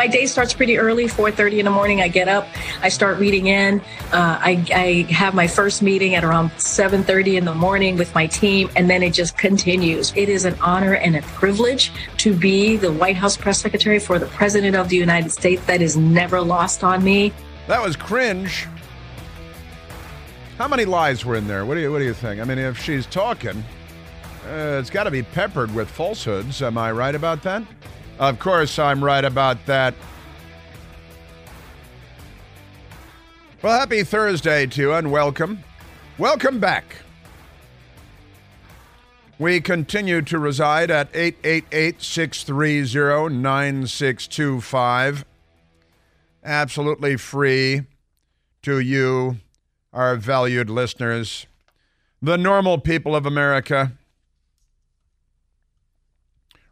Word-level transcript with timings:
My 0.00 0.06
day 0.06 0.24
starts 0.24 0.54
pretty 0.54 0.78
early, 0.78 1.04
4:30 1.04 1.58
in 1.58 1.66
the 1.66 1.70
morning. 1.70 2.00
I 2.00 2.08
get 2.08 2.26
up, 2.26 2.48
I 2.80 2.88
start 2.88 3.18
reading 3.18 3.48
in. 3.48 3.82
Uh, 4.10 4.38
I, 4.40 4.64
I 4.74 5.12
have 5.12 5.34
my 5.34 5.46
first 5.46 5.82
meeting 5.82 6.14
at 6.14 6.24
around 6.24 6.52
7:30 6.52 7.36
in 7.36 7.44
the 7.44 7.54
morning 7.54 7.98
with 7.98 8.14
my 8.14 8.26
team, 8.26 8.70
and 8.76 8.88
then 8.88 9.02
it 9.02 9.12
just 9.12 9.36
continues. 9.36 10.14
It 10.16 10.30
is 10.30 10.46
an 10.46 10.56
honor 10.62 10.94
and 10.94 11.16
a 11.16 11.22
privilege 11.36 11.92
to 12.16 12.32
be 12.32 12.78
the 12.78 12.90
White 12.90 13.16
House 13.16 13.36
press 13.36 13.60
secretary 13.60 13.98
for 13.98 14.18
the 14.18 14.24
President 14.24 14.74
of 14.74 14.88
the 14.88 14.96
United 14.96 15.32
States. 15.32 15.62
That 15.66 15.82
is 15.82 15.98
never 15.98 16.40
lost 16.40 16.82
on 16.82 17.04
me. 17.04 17.34
That 17.66 17.82
was 17.82 17.94
cringe. 17.94 18.68
How 20.56 20.66
many 20.66 20.86
lies 20.86 21.26
were 21.26 21.36
in 21.36 21.46
there? 21.46 21.66
What 21.66 21.74
do 21.74 21.80
you 21.80 21.92
What 21.92 21.98
do 21.98 22.06
you 22.06 22.14
think? 22.14 22.40
I 22.40 22.44
mean, 22.44 22.56
if 22.56 22.82
she's 22.82 23.04
talking, 23.04 23.62
uh, 24.48 24.80
it's 24.80 24.88
got 24.88 25.04
to 25.04 25.10
be 25.10 25.22
peppered 25.22 25.74
with 25.74 25.90
falsehoods. 25.90 26.62
Am 26.62 26.78
I 26.78 26.90
right 26.90 27.14
about 27.14 27.42
that? 27.42 27.64
Of 28.20 28.38
course, 28.38 28.78
I'm 28.78 29.02
right 29.02 29.24
about 29.24 29.64
that. 29.64 29.94
Well, 33.62 33.80
happy 33.80 34.04
Thursday 34.04 34.66
to 34.66 34.80
you 34.82 34.92
and 34.92 35.10
welcome. 35.10 35.64
Welcome 36.18 36.60
back. 36.60 36.96
We 39.38 39.62
continue 39.62 40.20
to 40.20 40.38
reside 40.38 40.90
at 40.90 41.08
888 41.14 42.02
630 42.02 43.34
9625. 43.34 45.24
Absolutely 46.44 47.16
free 47.16 47.86
to 48.60 48.80
you, 48.80 49.38
our 49.94 50.16
valued 50.16 50.68
listeners, 50.68 51.46
the 52.20 52.36
normal 52.36 52.76
people 52.76 53.16
of 53.16 53.24
America. 53.24 53.92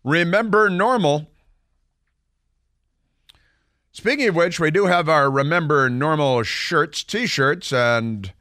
Remember 0.04 0.68
normal. 0.68 1.26
Speaking 3.98 4.28
of 4.28 4.36
which, 4.36 4.60
we 4.60 4.70
do 4.70 4.86
have 4.86 5.08
our 5.08 5.28
Remember 5.28 5.90
Normal 5.90 6.44
shirts, 6.44 7.02
t 7.02 7.26
shirts, 7.26 7.72
and 7.72 8.32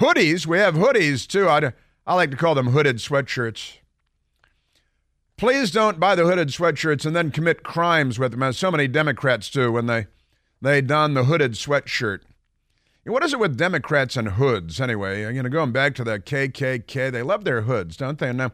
hoodies. 0.00 0.48
We 0.48 0.58
have 0.58 0.74
hoodies 0.74 1.28
too. 1.28 1.48
I, 1.48 1.72
I 2.04 2.14
like 2.16 2.32
to 2.32 2.36
call 2.36 2.56
them 2.56 2.70
hooded 2.70 2.96
sweatshirts. 2.96 3.74
Please 5.36 5.70
don't 5.70 6.00
buy 6.00 6.16
the 6.16 6.24
hooded 6.24 6.48
sweatshirts 6.48 7.06
and 7.06 7.14
then 7.14 7.30
commit 7.30 7.62
crimes 7.62 8.18
with 8.18 8.32
them, 8.32 8.42
as 8.42 8.58
so 8.58 8.72
many 8.72 8.88
Democrats 8.88 9.48
do 9.48 9.70
when 9.70 9.86
they, 9.86 10.08
they 10.60 10.80
don 10.80 11.14
the 11.14 11.26
hooded 11.26 11.52
sweatshirt. 11.52 12.22
What 13.04 13.22
is 13.22 13.32
it 13.32 13.38
with 13.38 13.56
Democrats 13.56 14.16
and 14.16 14.30
hoods, 14.30 14.80
anyway? 14.80 15.32
You 15.32 15.40
know, 15.40 15.48
going 15.48 15.70
back 15.70 15.94
to 15.94 16.04
the 16.04 16.18
KKK, 16.18 17.12
they 17.12 17.22
love 17.22 17.44
their 17.44 17.60
hoods, 17.60 17.96
don't 17.96 18.18
they? 18.18 18.32
Now, 18.32 18.50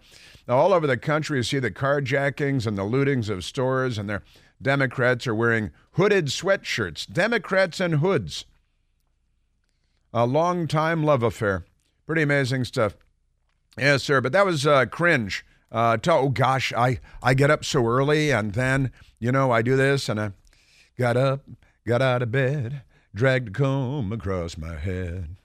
all 0.46 0.74
over 0.74 0.86
the 0.86 0.98
country, 0.98 1.38
you 1.38 1.44
see 1.44 1.60
the 1.60 1.70
carjackings 1.70 2.66
and 2.66 2.76
the 2.76 2.82
lootings 2.82 3.30
of 3.30 3.42
stores, 3.42 3.96
and 3.96 4.06
their 4.06 4.22
Democrats 4.62 5.26
are 5.26 5.34
wearing 5.34 5.70
hooded 5.92 6.26
sweatshirts. 6.26 7.10
Democrats 7.12 7.80
and 7.80 7.96
hoods. 7.96 8.44
A 10.12 10.26
long 10.26 10.66
time 10.66 11.02
love 11.02 11.22
affair. 11.22 11.64
Pretty 12.06 12.22
amazing 12.22 12.64
stuff. 12.64 12.96
Yes, 13.78 14.02
sir. 14.02 14.20
But 14.20 14.32
that 14.32 14.46
was 14.46 14.66
uh, 14.66 14.86
cringe. 14.86 15.44
Uh, 15.70 15.96
to, 15.96 16.12
oh 16.12 16.28
gosh, 16.28 16.72
I 16.74 17.00
I 17.22 17.32
get 17.32 17.50
up 17.50 17.64
so 17.64 17.86
early, 17.86 18.30
and 18.30 18.52
then 18.52 18.92
you 19.18 19.32
know 19.32 19.50
I 19.50 19.62
do 19.62 19.74
this, 19.74 20.10
and 20.10 20.20
I 20.20 20.32
got 20.98 21.16
up, 21.16 21.48
got 21.86 22.02
out 22.02 22.20
of 22.20 22.30
bed, 22.30 22.82
dragged 23.14 23.48
a 23.48 23.52
comb 23.52 24.12
across 24.12 24.58
my 24.58 24.76
head, 24.76 25.36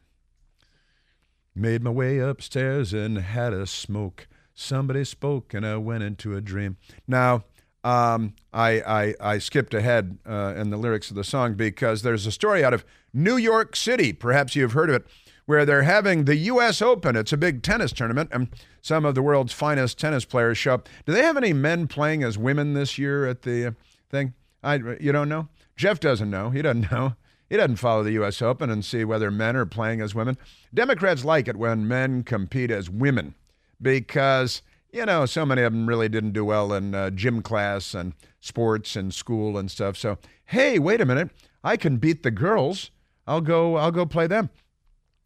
made 1.55 1.81
my 1.81 1.91
way 1.91 2.19
upstairs, 2.19 2.91
and 2.93 3.17
had 3.17 3.53
a 3.53 3.65
smoke. 3.65 4.27
Somebody 4.53 5.05
spoke, 5.05 5.53
and 5.53 5.65
I 5.65 5.77
went 5.77 6.03
into 6.03 6.35
a 6.35 6.41
dream. 6.41 6.75
Now 7.07 7.45
um, 7.87 8.33
I, 8.51 8.81
I, 8.81 9.15
I, 9.21 9.37
skipped 9.37 9.73
ahead 9.73 10.17
uh, 10.25 10.53
in 10.57 10.71
the 10.71 10.77
lyrics 10.77 11.09
of 11.09 11.15
the 11.15 11.23
song 11.23 11.53
because 11.53 12.01
there's 12.01 12.25
a 12.25 12.33
story 12.33 12.61
out 12.61 12.73
of 12.73 12.83
New 13.13 13.37
York 13.37 13.77
City. 13.77 14.11
Perhaps 14.11 14.57
you've 14.57 14.73
heard 14.73 14.89
of 14.89 14.97
it, 14.97 15.07
where 15.45 15.65
they're 15.65 15.83
having 15.83 16.25
the 16.25 16.35
U.S. 16.35 16.81
Open. 16.81 17.15
It's 17.15 17.31
a 17.31 17.37
big 17.37 17.63
tennis 17.63 17.93
tournament, 17.93 18.29
and 18.33 18.49
some 18.81 19.05
of 19.05 19.15
the 19.15 19.21
world's 19.21 19.53
finest 19.53 19.97
tennis 19.97 20.25
players 20.25 20.57
show 20.57 20.73
up. 20.73 20.89
Do 21.05 21.13
they 21.13 21.23
have 21.23 21.37
any 21.37 21.53
men 21.53 21.87
playing 21.87 22.23
as 22.23 22.37
women 22.37 22.73
this 22.73 22.97
year 22.97 23.25
at 23.25 23.43
the 23.43 23.67
uh, 23.67 23.71
thing? 24.09 24.33
I, 24.61 24.75
you 24.99 25.13
don't 25.13 25.29
know? 25.29 25.47
Jeff 25.77 26.01
doesn't 26.01 26.29
know. 26.29 26.49
He 26.49 26.61
doesn't 26.61 26.91
know. 26.91 27.15
He 27.49 27.55
doesn't 27.55 27.77
follow 27.77 28.03
the 28.03 28.11
U.S. 28.13 28.41
Open 28.41 28.69
and 28.69 28.83
see 28.83 29.05
whether 29.05 29.31
men 29.31 29.55
are 29.55 29.65
playing 29.65 30.01
as 30.01 30.13
women. 30.13 30.37
Democrats 30.73 31.23
like 31.23 31.47
it 31.47 31.55
when 31.55 31.87
men 31.87 32.23
compete 32.23 32.69
as 32.69 32.89
women 32.89 33.33
because 33.81 34.61
you 34.91 35.05
know, 35.05 35.25
so 35.25 35.45
many 35.45 35.61
of 35.61 35.73
them 35.73 35.87
really 35.87 36.09
didn't 36.09 36.31
do 36.31 36.45
well 36.45 36.73
in 36.73 36.95
uh, 36.95 37.09
gym 37.09 37.41
class 37.41 37.93
and 37.93 38.13
sports 38.39 38.95
and 38.95 39.13
school 39.13 39.57
and 39.57 39.69
stuff. 39.69 39.97
So, 39.97 40.17
hey, 40.45 40.79
wait 40.79 41.01
a 41.01 41.05
minute, 41.05 41.29
I 41.63 41.77
can 41.77 41.97
beat 41.97 42.23
the 42.23 42.31
girls. 42.31 42.91
I'll 43.27 43.41
go. 43.41 43.75
I'll 43.75 43.91
go 43.91 44.05
play 44.05 44.27
them. 44.27 44.49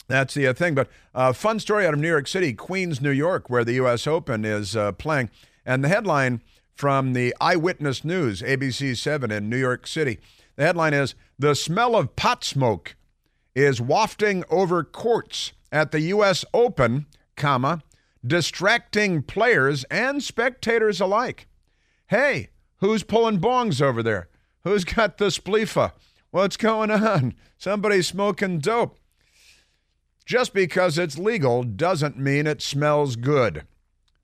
That's 0.07 0.33
the 0.33 0.47
uh, 0.47 0.53
thing. 0.53 0.73
But 0.75 0.89
uh, 1.13 1.33
fun 1.33 1.59
story 1.59 1.85
out 1.85 1.93
of 1.93 1.99
New 1.99 2.07
York 2.07 2.27
City, 2.27 2.53
Queens, 2.53 2.99
New 2.99 3.11
York, 3.11 3.49
where 3.49 3.63
the 3.63 3.73
U.S. 3.73 4.07
Open 4.07 4.43
is 4.43 4.75
uh, 4.75 4.91
playing, 4.93 5.29
and 5.65 5.83
the 5.83 5.87
headline 5.87 6.41
from 6.73 7.13
the 7.13 7.35
Eyewitness 7.39 8.03
News, 8.03 8.41
ABC 8.41 8.97
Seven 8.97 9.31
in 9.31 9.49
New 9.49 9.57
York 9.57 9.85
City. 9.85 10.19
The 10.55 10.63
headline 10.63 10.95
is 10.95 11.13
"The 11.37 11.53
smell 11.53 11.95
of 11.95 12.15
pot 12.15 12.43
smoke 12.43 12.95
is 13.53 13.79
wafting 13.79 14.43
over 14.49 14.83
courts 14.83 15.53
at 15.71 15.91
the 15.91 16.01
U.S. 16.01 16.43
Open, 16.53 17.05
comma." 17.35 17.83
Distracting 18.25 19.23
players 19.23 19.83
and 19.85 20.23
spectators 20.23 21.01
alike. 21.01 21.47
Hey, 22.07 22.49
who's 22.77 23.03
pulling 23.03 23.39
bongs 23.39 23.81
over 23.81 24.03
there? 24.03 24.29
Who's 24.63 24.83
got 24.83 25.17
the 25.17 25.25
spleefa? 25.25 25.93
What's 26.29 26.57
going 26.57 26.91
on? 26.91 27.35
Somebody's 27.57 28.07
smoking 28.07 28.59
dope. 28.59 28.97
Just 30.25 30.53
because 30.53 30.97
it's 30.97 31.17
legal 31.17 31.63
doesn't 31.63 32.17
mean 32.17 32.47
it 32.47 32.61
smells 32.61 33.15
good. 33.15 33.65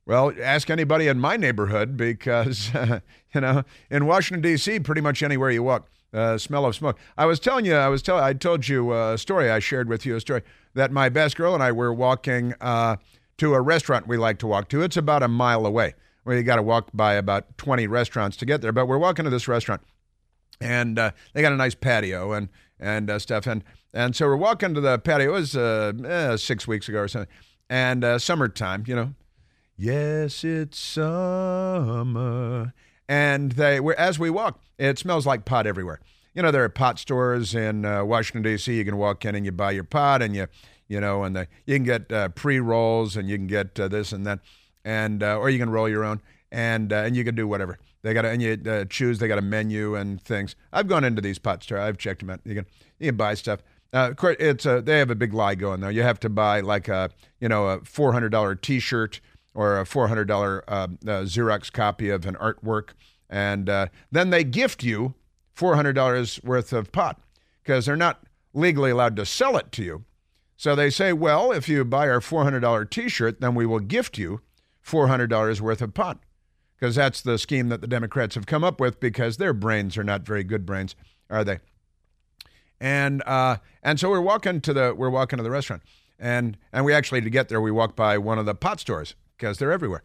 Well, 0.05 0.31
ask 0.41 0.69
anybody 0.69 1.07
in 1.07 1.19
my 1.19 1.35
neighborhood 1.35 1.97
because, 1.97 2.73
uh, 2.73 3.01
you 3.33 3.41
know, 3.41 3.63
in 3.91 4.05
Washington, 4.05 4.41
D.C., 4.41 4.79
pretty 4.79 5.01
much 5.01 5.21
anywhere 5.21 5.51
you 5.51 5.63
walk, 5.63 5.89
uh, 6.13 6.37
smell 6.37 6.65
of 6.65 6.75
smoke. 6.75 6.97
I 7.17 7.25
was 7.25 7.41
telling 7.41 7.65
you, 7.65 7.75
I 7.75 7.89
was 7.89 8.01
telling, 8.01 8.23
I 8.23 8.31
told 8.31 8.69
you 8.69 8.93
a 8.93 9.17
story. 9.17 9.51
I 9.51 9.59
shared 9.59 9.89
with 9.89 10.05
you 10.05 10.15
a 10.15 10.21
story 10.21 10.43
that 10.75 10.93
my 10.93 11.09
best 11.09 11.35
girl 11.35 11.53
and 11.53 11.61
I 11.61 11.73
were 11.73 11.93
walking 11.93 12.53
uh, 12.61 12.95
to 13.37 13.53
a 13.53 13.61
restaurant 13.61 14.07
we 14.07 14.17
like 14.17 14.39
to 14.39 14.47
walk 14.47 14.69
to. 14.69 14.81
It's 14.81 14.97
about 14.97 15.23
a 15.23 15.27
mile 15.27 15.65
away, 15.65 15.93
you 16.35 16.43
got 16.43 16.57
to 16.57 16.63
walk 16.63 16.89
by 16.93 17.13
about 17.13 17.57
20 17.57 17.87
restaurants 17.87 18.35
to 18.37 18.45
get 18.45 18.61
there. 18.61 18.71
But 18.71 18.87
we're 18.87 18.97
walking 18.97 19.23
to 19.25 19.31
this 19.31 19.47
restaurant, 19.47 19.81
and 20.59 20.99
uh, 20.99 21.11
they 21.33 21.41
got 21.41 21.53
a 21.53 21.57
nice 21.57 21.75
patio 21.75 22.33
and 22.33 22.49
and 22.79 23.09
uh, 23.09 23.19
stuff. 23.19 23.47
And 23.47 23.63
and 23.93 24.15
so 24.15 24.27
we're 24.27 24.35
walking 24.35 24.73
to 24.73 24.81
the 24.81 24.99
patio. 24.99 25.29
It 25.29 25.33
was 25.33 25.55
uh, 25.55 25.93
eh, 26.05 26.35
six 26.37 26.67
weeks 26.67 26.89
ago 26.89 26.99
or 27.01 27.07
something, 27.07 27.33
and 27.69 28.03
uh, 28.03 28.19
summertime, 28.19 28.83
you 28.87 28.95
know. 28.95 29.13
Yes, 29.77 30.43
it's 30.43 30.79
summer. 30.79 32.73
And 33.07 33.53
they, 33.53 33.79
as 33.97 34.19
we 34.19 34.29
walk, 34.29 34.59
it 34.77 34.99
smells 34.99 35.25
like 35.25 35.45
pot 35.45 35.65
everywhere. 35.65 36.01
You 36.33 36.41
know, 36.41 36.51
there 36.51 36.63
are 36.63 36.69
pot 36.69 36.99
stores 36.99 37.55
in 37.55 37.85
uh, 37.85 38.03
Washington 38.03 38.43
D.C. 38.43 38.75
You 38.75 38.83
can 38.83 38.97
walk 38.97 39.23
in 39.23 39.33
and 39.33 39.45
you 39.45 39.51
buy 39.51 39.71
your 39.71 39.83
pot, 39.83 40.21
and 40.21 40.35
you 40.35 40.47
you 40.87 41.01
know, 41.01 41.23
and 41.23 41.35
the, 41.35 41.47
you 41.65 41.75
can 41.75 41.83
get 41.83 42.11
uh, 42.11 42.29
pre 42.29 42.59
rolls 42.59 43.17
and 43.17 43.29
you 43.29 43.37
can 43.37 43.47
get 43.47 43.79
uh, 43.79 43.87
this 43.87 44.11
and 44.11 44.25
that, 44.25 44.39
and 44.85 45.21
uh, 45.23 45.37
or 45.37 45.49
you 45.49 45.59
can 45.59 45.69
roll 45.69 45.89
your 45.89 46.03
own, 46.03 46.21
and 46.51 46.91
uh, 46.93 46.97
and 46.97 47.15
you 47.15 47.23
can 47.23 47.35
do 47.35 47.47
whatever. 47.47 47.77
They 48.03 48.13
got 48.13 48.25
and 48.25 48.41
you 48.41 48.61
uh, 48.67 48.85
choose. 48.85 49.19
They 49.19 49.27
got 49.27 49.37
a 49.37 49.43
menu 49.43 49.95
and 49.95 50.21
things. 50.21 50.55
I've 50.71 50.87
gone 50.87 51.03
into 51.03 51.21
these 51.21 51.39
pot 51.39 51.63
stores. 51.63 51.81
I've 51.81 51.97
checked 51.97 52.21
them 52.21 52.29
out. 52.29 52.41
You 52.45 52.55
can 52.55 52.65
you 52.99 53.07
can 53.07 53.17
buy 53.17 53.33
stuff. 53.33 53.61
Uh, 53.93 54.09
of 54.09 54.17
course, 54.17 54.35
it's 54.39 54.65
a, 54.65 54.81
they 54.81 54.99
have 54.99 55.09
a 55.09 55.15
big 55.15 55.33
lie 55.33 55.55
going 55.55 55.79
though. 55.79 55.89
You 55.89 56.03
have 56.03 56.19
to 56.21 56.29
buy 56.29 56.61
like 56.61 56.87
a 56.87 57.09
you 57.39 57.49
know 57.49 57.67
a 57.67 57.79
four 57.81 58.13
hundred 58.13 58.29
dollar 58.29 58.55
T-shirt 58.55 59.19
or 59.53 59.79
a 59.79 59.85
four 59.85 60.07
hundred 60.07 60.25
dollar 60.27 60.63
Xerox 60.67 61.71
copy 61.71 62.09
of 62.09 62.25
an 62.25 62.35
artwork, 62.35 62.89
and 63.29 63.67
then 64.11 64.29
they 64.29 64.43
gift 64.43 64.83
you 64.83 65.15
four 65.53 65.75
hundred 65.75 65.93
dollars 65.93 66.39
worth 66.43 66.71
of 66.71 66.91
pot 66.91 67.19
because 67.63 67.85
they're 67.85 67.95
not 67.97 68.23
legally 68.53 68.91
allowed 68.91 69.15
to 69.15 69.25
sell 69.25 69.57
it 69.57 69.71
to 69.73 69.83
you. 69.83 70.03
So 70.57 70.75
they 70.75 70.89
say, 70.89 71.13
well, 71.13 71.51
if 71.51 71.69
you 71.69 71.85
buy 71.85 72.09
our 72.09 72.19
$400 72.19 72.89
t 72.89 73.07
shirt, 73.07 73.39
then 73.39 73.53
we 73.53 73.67
will 73.67 73.79
gift 73.79 74.17
you 74.17 74.41
$400 74.83 75.61
worth 75.61 75.81
of 75.83 75.93
pot. 75.93 76.19
Because 76.77 76.95
that's 76.95 77.21
the 77.21 77.37
scheme 77.37 77.69
that 77.69 77.81
the 77.81 77.87
Democrats 77.87 78.35
have 78.35 78.47
come 78.47 78.63
up 78.63 78.79
with 78.79 78.99
because 78.99 79.37
their 79.37 79.53
brains 79.53 79.97
are 79.97 80.03
not 80.03 80.23
very 80.23 80.43
good 80.43 80.65
brains, 80.65 80.95
are 81.29 81.43
they? 81.43 81.59
And 82.79 83.23
uh, 83.25 83.57
and 83.81 83.99
so 83.99 84.09
we're 84.09 84.21
walking 84.21 84.61
to 84.61 84.73
the 84.73 84.93
we're 84.95 85.09
walking 85.09 85.37
to 85.37 85.43
the 85.43 85.49
restaurant, 85.49 85.81
and 86.19 86.55
and 86.71 86.85
we 86.85 86.93
actually 86.93 87.21
to 87.21 87.29
get 87.31 87.49
there 87.49 87.59
we 87.59 87.71
walk 87.71 87.95
by 87.95 88.19
one 88.19 88.37
of 88.37 88.45
the 88.45 88.53
pot 88.53 88.79
stores 88.79 89.15
because 89.35 89.57
they're 89.57 89.71
everywhere, 89.71 90.03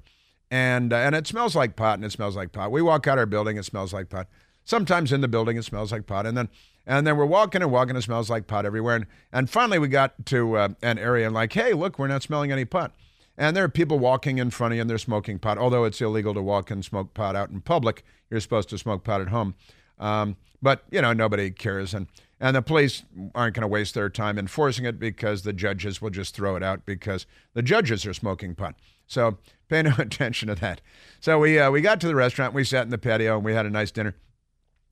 and 0.51 0.91
uh, 0.91 0.97
and 0.97 1.15
it 1.15 1.27
smells 1.27 1.55
like 1.55 1.77
pot 1.77 1.97
and 1.97 2.05
it 2.07 2.13
smells 2.13 2.35
like 2.35 2.53
pot. 2.53 2.73
We 2.73 2.81
walk 2.81 3.07
out 3.07 3.19
our 3.19 3.27
building, 3.27 3.59
it 3.59 3.65
smells 3.65 3.93
like 3.93 4.09
pot. 4.09 4.27
Sometimes 4.65 5.13
in 5.13 5.21
the 5.21 5.29
building 5.29 5.59
it 5.59 5.65
smells 5.67 5.93
like 5.93 6.07
pot, 6.07 6.25
and 6.25 6.35
then 6.35 6.49
and 6.87 7.07
then 7.07 7.17
we're 7.17 7.27
walking 7.27 7.63
and 7.63 7.71
walking. 7.71 7.97
It 7.97 8.03
smells 8.03 8.31
like 8.31 8.47
pot 8.47 8.67
everywhere. 8.67 8.97
And, 8.97 9.07
and 9.33 9.51
finally, 9.51 9.79
we 9.79 9.89
got 9.89 10.27
to 10.27 10.57
uh, 10.57 10.69
an 10.83 10.99
area 10.99 11.27
and 11.27 11.35
like, 11.35 11.53
hey, 11.53 11.73
look, 11.73 11.99
we're 11.99 12.09
not 12.09 12.23
smelling 12.23 12.53
any 12.53 12.65
pot. 12.65 12.95
And 13.39 13.57
there 13.57 13.65
are 13.65 13.69
people 13.69 13.99
walking 13.99 14.39
in 14.39 14.51
front 14.51 14.73
of 14.73 14.77
you 14.77 14.83
and 14.83 14.91
they're 14.91 14.99
smoking 14.99 15.39
pot. 15.39 15.59
Although 15.59 15.85
it's 15.85 16.01
illegal 16.01 16.35
to 16.35 16.43
walk 16.43 16.71
and 16.71 16.85
smoke 16.85 17.15
pot 17.15 17.35
out 17.35 17.51
in 17.51 17.61
public, 17.61 18.05
you're 18.31 18.41
supposed 18.41 18.69
to 18.71 18.79
smoke 18.79 19.05
pot 19.05 19.21
at 19.21 19.29
home. 19.29 19.55
Um, 19.99 20.37
but 20.63 20.85
you 20.91 21.03
know 21.03 21.13
nobody 21.13 21.51
cares, 21.51 21.93
and 21.93 22.07
and 22.41 22.57
the 22.57 22.63
police 22.63 23.03
aren't 23.35 23.55
going 23.55 23.63
to 23.63 23.69
waste 23.69 23.95
their 23.95 24.09
time 24.09 24.39
enforcing 24.39 24.85
it 24.85 24.99
because 24.99 25.43
the 25.43 25.53
judges 25.53 26.01
will 26.01 26.11
just 26.11 26.35
throw 26.35 26.57
it 26.57 26.63
out 26.63 26.87
because 26.87 27.27
the 27.55 27.63
judges 27.63 28.07
are 28.07 28.15
smoking 28.15 28.55
pot. 28.55 28.77
So 29.07 29.39
pay 29.69 29.83
no 29.83 29.93
attention 29.99 30.49
to 30.49 30.55
that. 30.57 30.81
So 31.21 31.41
we 31.41 31.59
uh, 31.59 31.71
we 31.71 31.81
got 31.81 32.01
to 32.01 32.07
the 32.07 32.15
restaurant, 32.15 32.55
we 32.55 32.65
sat 32.65 32.85
in 32.85 32.91
the 32.91 32.99
patio, 32.99 33.37
and 33.37 33.45
we 33.45 33.55
had 33.55 33.67
a 33.67 33.71
nice 33.71 33.91
dinner, 33.91 34.15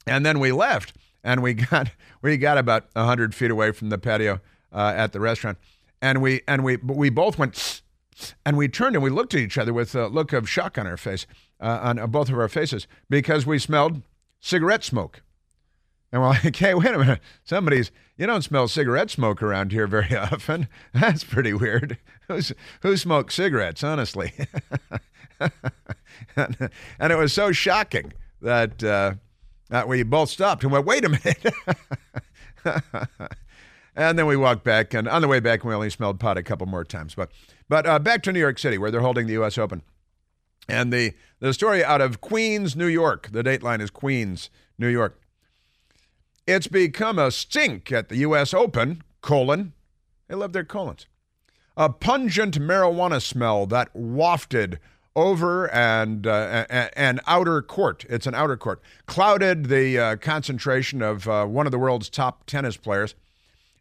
and 0.07 0.27
then 0.27 0.41
we 0.41 0.53
left, 0.53 0.97
and 1.23 1.43
we 1.43 1.55
got 1.71 1.91
we 2.23 2.37
got 2.37 2.59
about 2.59 2.87
hundred 2.97 3.35
feet 3.35 3.51
away 3.51 3.73
from 3.73 3.89
the 3.91 3.99
patio 3.99 4.41
uh, 4.73 4.93
at 4.97 5.13
the 5.13 5.21
restaurant, 5.21 5.59
and 6.01 6.23
we 6.23 6.43
and 6.47 6.65
we 6.65 6.77
we 6.77 7.11
both 7.11 7.39
went, 7.39 7.83
and 8.47 8.57
we 8.57 8.69
turned 8.69 8.97
and 8.97 9.03
we 9.03 9.11
looked 9.11 9.35
at 9.35 9.41
each 9.41 9.59
other 9.59 9.73
with 9.73 9.95
a 9.95 10.09
look 10.09 10.33
of 10.33 10.49
shock 10.49 10.79
on 10.79 10.87
our 10.87 10.97
face, 10.97 11.27
uh, 11.61 11.81
on 11.83 12.11
both 12.11 12.29
of 12.29 12.39
our 12.39 12.49
faces, 12.49 12.87
because 13.09 13.47
we 13.47 13.59
smelled 13.59 14.03
cigarette 14.41 14.85
smoke. 14.85 15.23
And 16.13 16.23
we're 16.23 16.29
like, 16.45 16.57
hey, 16.57 16.75
wait 16.75 16.95
a 16.95 16.99
minute. 16.99 17.21
Somebody's, 17.45 17.91
you 18.17 18.27
don't 18.27 18.43
smell 18.43 18.69
cigarette 18.69 19.11
smoke 19.11 19.43
around 19.43 19.73
here 19.73 19.87
very 19.87 20.17
often. 20.17 20.69
That's 20.93 21.25
pretty 21.25 21.53
weird. 21.53 21.99
Who's, 22.29 22.53
who 22.83 22.97
smokes 22.97 23.35
cigarettes, 23.35 23.85
honestly? 23.85 24.33
and, 26.37 26.71
and, 26.99 27.13
it 27.13 27.17
was 27.17 27.33
so 27.33 27.53
shocking 27.53 28.13
that, 28.43 28.83
uh, 28.83 29.15
that 29.71 29.89
we 29.89 30.03
both 30.03 30.29
stopped 30.29 30.63
and 30.63 30.73
went, 30.73 30.85
wait 30.85 31.05
a 31.05 31.09
minute. 31.09 31.55
and 33.97 34.19
then 34.19 34.27
we 34.27 34.37
walked 34.37 34.65
back. 34.65 34.93
And 34.93 35.09
on 35.09 35.23
the 35.23 35.29
way 35.29 35.41
back, 35.41 35.65
we 35.65 35.73
only 35.73 35.91
smelled 35.91 36.21
pot 36.21 36.37
a 36.37 36.43
couple 36.43 36.67
more 36.67 36.85
times. 36.85 37.15
But, 37.15 37.31
but 37.69 37.87
uh, 37.87 37.99
back 37.99 38.23
to 38.25 38.33
New 38.33 38.41
York 38.41 38.59
City, 38.59 38.77
where 38.77 38.91
they're 38.91 39.01
holding 39.01 39.27
the 39.27 39.33
U.S. 39.35 39.57
Open. 39.57 39.83
And 40.69 40.93
the, 40.93 41.15
the 41.39 41.55
story 41.55 41.83
out 41.83 42.01
of 42.01 42.21
Queens, 42.21 42.77
New 42.77 42.87
York, 42.87 43.31
the 43.33 43.43
dateline 43.43 43.81
is 43.81 43.91
Queens, 43.91 44.51
New 44.77 44.89
York. 44.89 45.21
It's 46.47 46.67
become 46.67 47.19
a 47.19 47.31
stink 47.31 47.93
at 47.93 48.09
the 48.09 48.17
U.S. 48.19 48.53
Open, 48.53 49.03
colon. 49.21 49.73
They 50.29 50.35
love 50.35 50.53
their 50.53 50.65
colons. 50.65 51.07
A 51.77 51.89
pungent 51.89 52.61
marijuana 52.61 53.23
smell 53.23 53.67
that 53.67 53.95
wafted 53.95 54.81
over 55.17 55.73
and 55.73 56.27
uh, 56.27 56.67
an 56.95 57.21
outer 57.27 57.63
court. 57.63 58.05
It's 58.09 58.27
an 58.27 58.35
outer 58.35 58.57
court. 58.57 58.81
Clouded 59.07 59.67
the 59.67 59.99
uh, 59.99 60.17
concentration 60.17 61.03
of 61.03 61.29
uh, 61.29 61.47
one 61.47 61.67
of 61.67 61.73
the 61.73 61.79
world's 61.79 62.09
top 62.09 62.47
tennis 62.47 62.77
players 62.77 63.15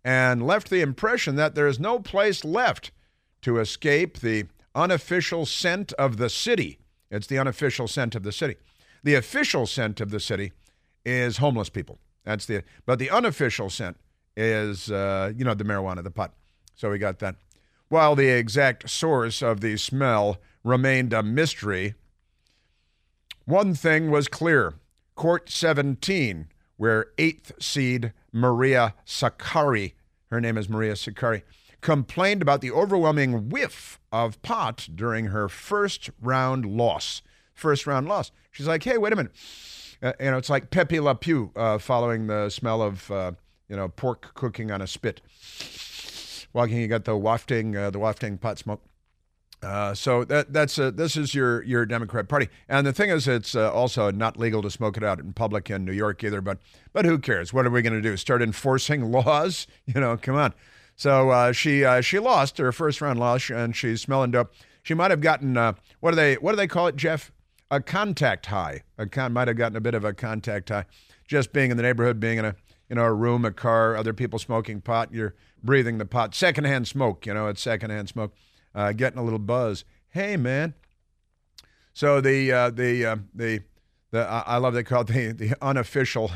and 0.04 0.46
left 0.46 0.70
the 0.70 0.81
impression 0.81 1.36
that 1.36 1.56
there 1.56 1.68
is 1.68 1.80
no 1.80 2.00
place 2.00 2.44
left 2.44 2.92
to 3.42 3.60
escape 3.60 4.20
the 4.20 4.46
unofficial 4.74 5.46
scent 5.46 5.94
of 5.94 6.18
the 6.18 6.30
city. 6.30 6.80
It's 7.12 7.28
the 7.28 7.38
unofficial 7.38 7.88
scent 7.88 8.16
of 8.16 8.24
the 8.24 8.32
city. 8.32 8.56
The 9.04 9.16
official 9.16 9.66
scent 9.66 10.02
of 10.02 10.12
the 10.12 10.20
city 10.20 10.52
is 11.06 11.38
homeless 11.38 11.70
people. 11.70 12.00
That's 12.24 12.46
the 12.46 12.64
but 12.86 13.00
the 13.00 13.10
unofficial 13.10 13.70
scent 13.70 13.98
is 14.36 14.92
uh, 14.92 15.32
you 15.36 15.46
know 15.46 15.54
the 15.54 15.64
marijuana, 15.64 16.04
the 16.04 16.12
pot. 16.12 16.34
So 16.75 16.92
we 16.92 16.98
got 16.98 17.20
that. 17.20 17.36
While 17.88 18.16
the 18.16 18.28
exact 18.28 18.90
source 18.90 19.42
of 19.42 19.62
the 19.62 19.78
smell 19.78 20.38
remained 20.64 21.14
a 21.14 21.24
mystery, 21.24 21.96
one 23.46 23.74
thing 23.74 24.12
was 24.12 24.28
clear: 24.28 24.76
Court 25.16 25.50
17, 25.50 26.48
where 26.78 27.08
eighth 27.18 27.52
seed 27.60 28.14
Maria 28.32 28.94
Sakkari, 29.06 29.94
her 30.30 30.40
name 30.40 30.58
is 30.58 30.70
Maria 30.70 30.94
Sakkari, 30.94 31.42
complained 31.82 32.42
about 32.42 32.62
the 32.62 32.72
overwhelming 32.72 33.50
whiff 33.50 34.00
of 34.12 34.42
pot 34.42 34.88
during 34.94 35.26
her 35.26 35.50
first 35.50 36.10
round 36.22 36.66
loss. 36.66 37.22
First 37.54 37.88
round 37.88 38.08
loss. 38.08 38.32
She's 38.52 38.68
like, 38.68 38.84
hey, 38.84 38.98
wait 38.98 39.14
a 39.14 39.16
minute. 39.16 39.34
Uh, 40.02 40.14
you 40.20 40.32
know, 40.32 40.38
it's 40.38 40.50
like 40.50 40.70
Pepe 40.70 41.00
Le 41.00 41.16
Pew 41.16 41.52
uh, 41.56 41.78
following 41.78 42.28
the 42.28 42.50
smell 42.50 42.82
of 42.82 43.12
uh, 43.12 43.32
you 43.68 43.76
know 43.76 43.90
pork 43.90 44.34
cooking 44.34 44.72
on 44.72 44.82
a 44.82 44.88
spit. 44.88 45.22
Walking, 46.54 46.78
you 46.78 46.88
got 46.88 47.06
the 47.06 47.16
wafting, 47.16 47.76
uh, 47.76 47.92
the 47.92 48.00
wafting 48.00 48.38
pot 48.38 48.58
smoke. 48.58 48.82
Uh, 49.62 49.94
so 49.94 50.24
that 50.24 50.54
that's 50.54 50.76
this 50.76 51.18
is 51.18 51.36
your 51.36 51.62
your 51.64 51.86
Democrat 51.86 52.30
Party, 52.30 52.48
and 52.70 52.88
the 52.88 52.94
thing 52.94 53.10
is, 53.10 53.28
it's 53.28 53.56
uh, 53.56 53.72
also 53.74 54.10
not 54.10 54.38
legal 54.38 54.62
to 54.62 54.72
smoke 54.72 54.96
it 54.96 55.04
out 55.04 55.20
in 55.20 55.34
public 55.34 55.70
in 55.70 55.84
New 55.84 55.92
York 55.92 56.24
either. 56.24 56.40
But 56.40 56.60
but 56.94 57.04
who 57.06 57.20
cares? 57.20 57.52
What 57.52 57.66
are 57.66 57.70
we 57.70 57.82
going 57.82 57.94
to 57.94 58.02
do? 58.02 58.16
Start 58.16 58.42
enforcing 58.42 59.12
laws? 59.12 59.68
You 59.86 60.00
know, 60.00 60.16
come 60.16 60.36
on. 60.36 60.54
So 60.96 61.52
she 61.52 61.86
she 62.02 62.20
lost 62.20 62.58
her 62.58 62.72
first 62.72 63.02
round 63.02 63.20
loss, 63.20 63.50
and 63.50 63.76
she's 63.76 64.02
smelling 64.02 64.32
dope. 64.32 64.54
She 64.82 64.94
might 64.94 65.12
have 65.12 65.22
gotten 65.22 65.56
what 66.00 66.12
do 66.12 66.16
they 66.16 66.36
what 66.36 66.52
do 66.52 66.56
they 66.56 66.68
call 66.68 66.88
it, 66.88 66.96
Jeff? 66.96 67.32
a 67.72 67.82
contact 67.82 68.48
high. 68.48 68.84
A 68.98 69.06
con- 69.06 69.34
might 69.34 69.48
have 69.48 69.58
gotten 69.58 69.76
a 69.76 69.82
bit 69.82 69.94
of 69.94 70.04
a 70.04 70.14
contact 70.14 70.70
high. 70.70 70.86
Just 71.28 71.54
being 71.54 71.72
in 71.72 71.78
the 71.78 71.84
neighborhood, 71.84 72.20
being 72.20 72.38
in 72.40 72.46
a 72.46 72.56
you 72.90 72.96
know 72.96 73.04
a 73.04 73.14
room, 73.14 73.46
a 73.46 73.52
car, 73.52 73.96
other 73.96 74.14
people 74.14 74.40
smoking 74.40 74.82
pot, 74.82 75.14
you're 75.14 75.36
breathing 75.64 75.98
the 75.98 76.06
pot, 76.06 76.34
secondhand 76.34 76.88
smoke. 76.88 77.26
You 77.26 77.34
know, 77.34 77.48
it's 77.48 77.62
secondhand 77.62 78.10
smoke. 78.10 78.34
Uh, 78.74 78.92
getting 78.92 79.19
a 79.19 79.24
little 79.24 79.39
buzz. 79.39 79.83
Hey, 80.10 80.38
man. 80.38 80.74
So 81.94 82.21
the 82.21 82.51
uh, 82.51 82.69
the 82.69 83.06
uh, 83.06 83.16
the 83.33 83.62
the 84.12 84.19
I 84.21 84.57
love 84.57 84.74
they 84.74 84.83
call 84.83 85.01
it 85.01 85.07
the 85.07 85.31
the 85.31 85.56
unofficial 85.62 86.31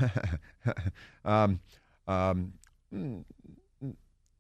um, 1.26 1.60
um, 2.08 2.54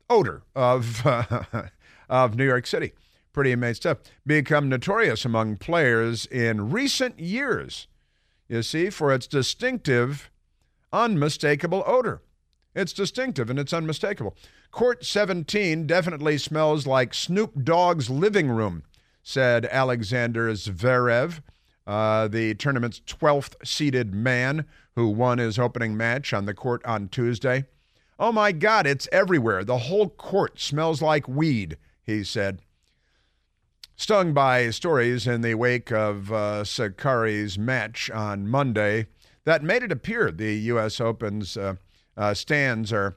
odor 0.09 0.43
of 0.55 1.05
of 2.09 2.35
New 2.35 2.45
York 2.45 2.67
City 2.67 2.93
pretty 3.33 3.51
amazing 3.51 3.75
stuff, 3.75 3.97
become 4.25 4.69
notorious 4.69 5.25
among 5.25 5.57
players 5.57 6.25
in 6.27 6.69
recent 6.69 7.19
years, 7.19 7.87
you 8.47 8.61
see, 8.61 8.89
for 8.89 9.11
its 9.11 9.27
distinctive, 9.27 10.29
unmistakable 10.93 11.83
odor. 11.85 12.21
It's 12.75 12.93
distinctive 12.93 13.49
and 13.49 13.59
it's 13.59 13.73
unmistakable. 13.73 14.35
Court 14.71 15.05
17 15.05 15.85
definitely 15.85 16.37
smells 16.37 16.87
like 16.87 17.13
Snoop 17.13 17.63
Dogg's 17.63 18.09
living 18.09 18.49
room, 18.49 18.83
said 19.21 19.65
Alexander 19.65 20.51
Zverev, 20.53 21.41
uh, 21.85 22.27
the 22.27 22.55
tournament's 22.55 22.99
12th 23.01 23.55
seeded 23.65 24.13
man 24.13 24.65
who 24.95 25.09
won 25.09 25.37
his 25.37 25.59
opening 25.59 25.97
match 25.97 26.33
on 26.33 26.45
the 26.45 26.53
court 26.53 26.83
on 26.85 27.09
Tuesday. 27.09 27.65
Oh 28.19 28.31
my 28.31 28.51
God, 28.51 28.87
it's 28.87 29.09
everywhere. 29.11 29.63
The 29.63 29.79
whole 29.79 30.09
court 30.09 30.59
smells 30.59 31.01
like 31.01 31.27
weed, 31.27 31.77
he 32.03 32.23
said. 32.23 32.61
Stung 33.95 34.33
by 34.33 34.69
stories 34.69 35.27
in 35.27 35.41
the 35.41 35.55
wake 35.55 35.91
of 35.91 36.31
uh, 36.31 36.63
Sakkari's 36.63 37.59
match 37.59 38.09
on 38.09 38.47
Monday 38.47 39.07
that 39.45 39.63
made 39.63 39.83
it 39.83 39.91
appear 39.91 40.31
the 40.31 40.53
U.S. 40.53 40.99
Open's 41.01 41.57
uh, 41.57 41.75
uh, 42.17 42.33
stands 42.33 42.91
are 42.93 43.15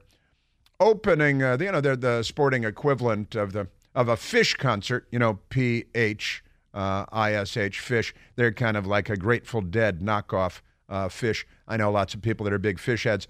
opening. 0.79 1.43
Uh, 1.43 1.57
you 1.59 1.71
know, 1.71 1.81
they're 1.81 1.95
the 1.95 2.23
sporting 2.23 2.63
equivalent 2.63 3.35
of 3.35 3.53
the 3.53 3.67
of 3.95 4.09
a 4.09 4.15
Phish 4.15 4.57
concert. 4.57 5.07
You 5.11 5.19
know, 5.19 5.39
P 5.49 5.85
H 5.95 6.43
uh, 6.73 7.05
I 7.11 7.33
S 7.33 7.57
H 7.57 7.79
Phish. 7.79 8.13
They're 8.35 8.51
kind 8.51 8.77
of 8.77 8.85
like 8.85 9.09
a 9.09 9.17
Grateful 9.17 9.61
Dead 9.61 10.01
knockoff 10.01 10.61
uh, 10.89 11.07
Phish. 11.07 11.45
I 11.67 11.77
know 11.77 11.91
lots 11.91 12.13
of 12.13 12.21
people 12.21 12.43
that 12.45 12.53
are 12.53 12.59
big 12.59 12.77
Phish 12.77 13.03
heads, 13.03 13.27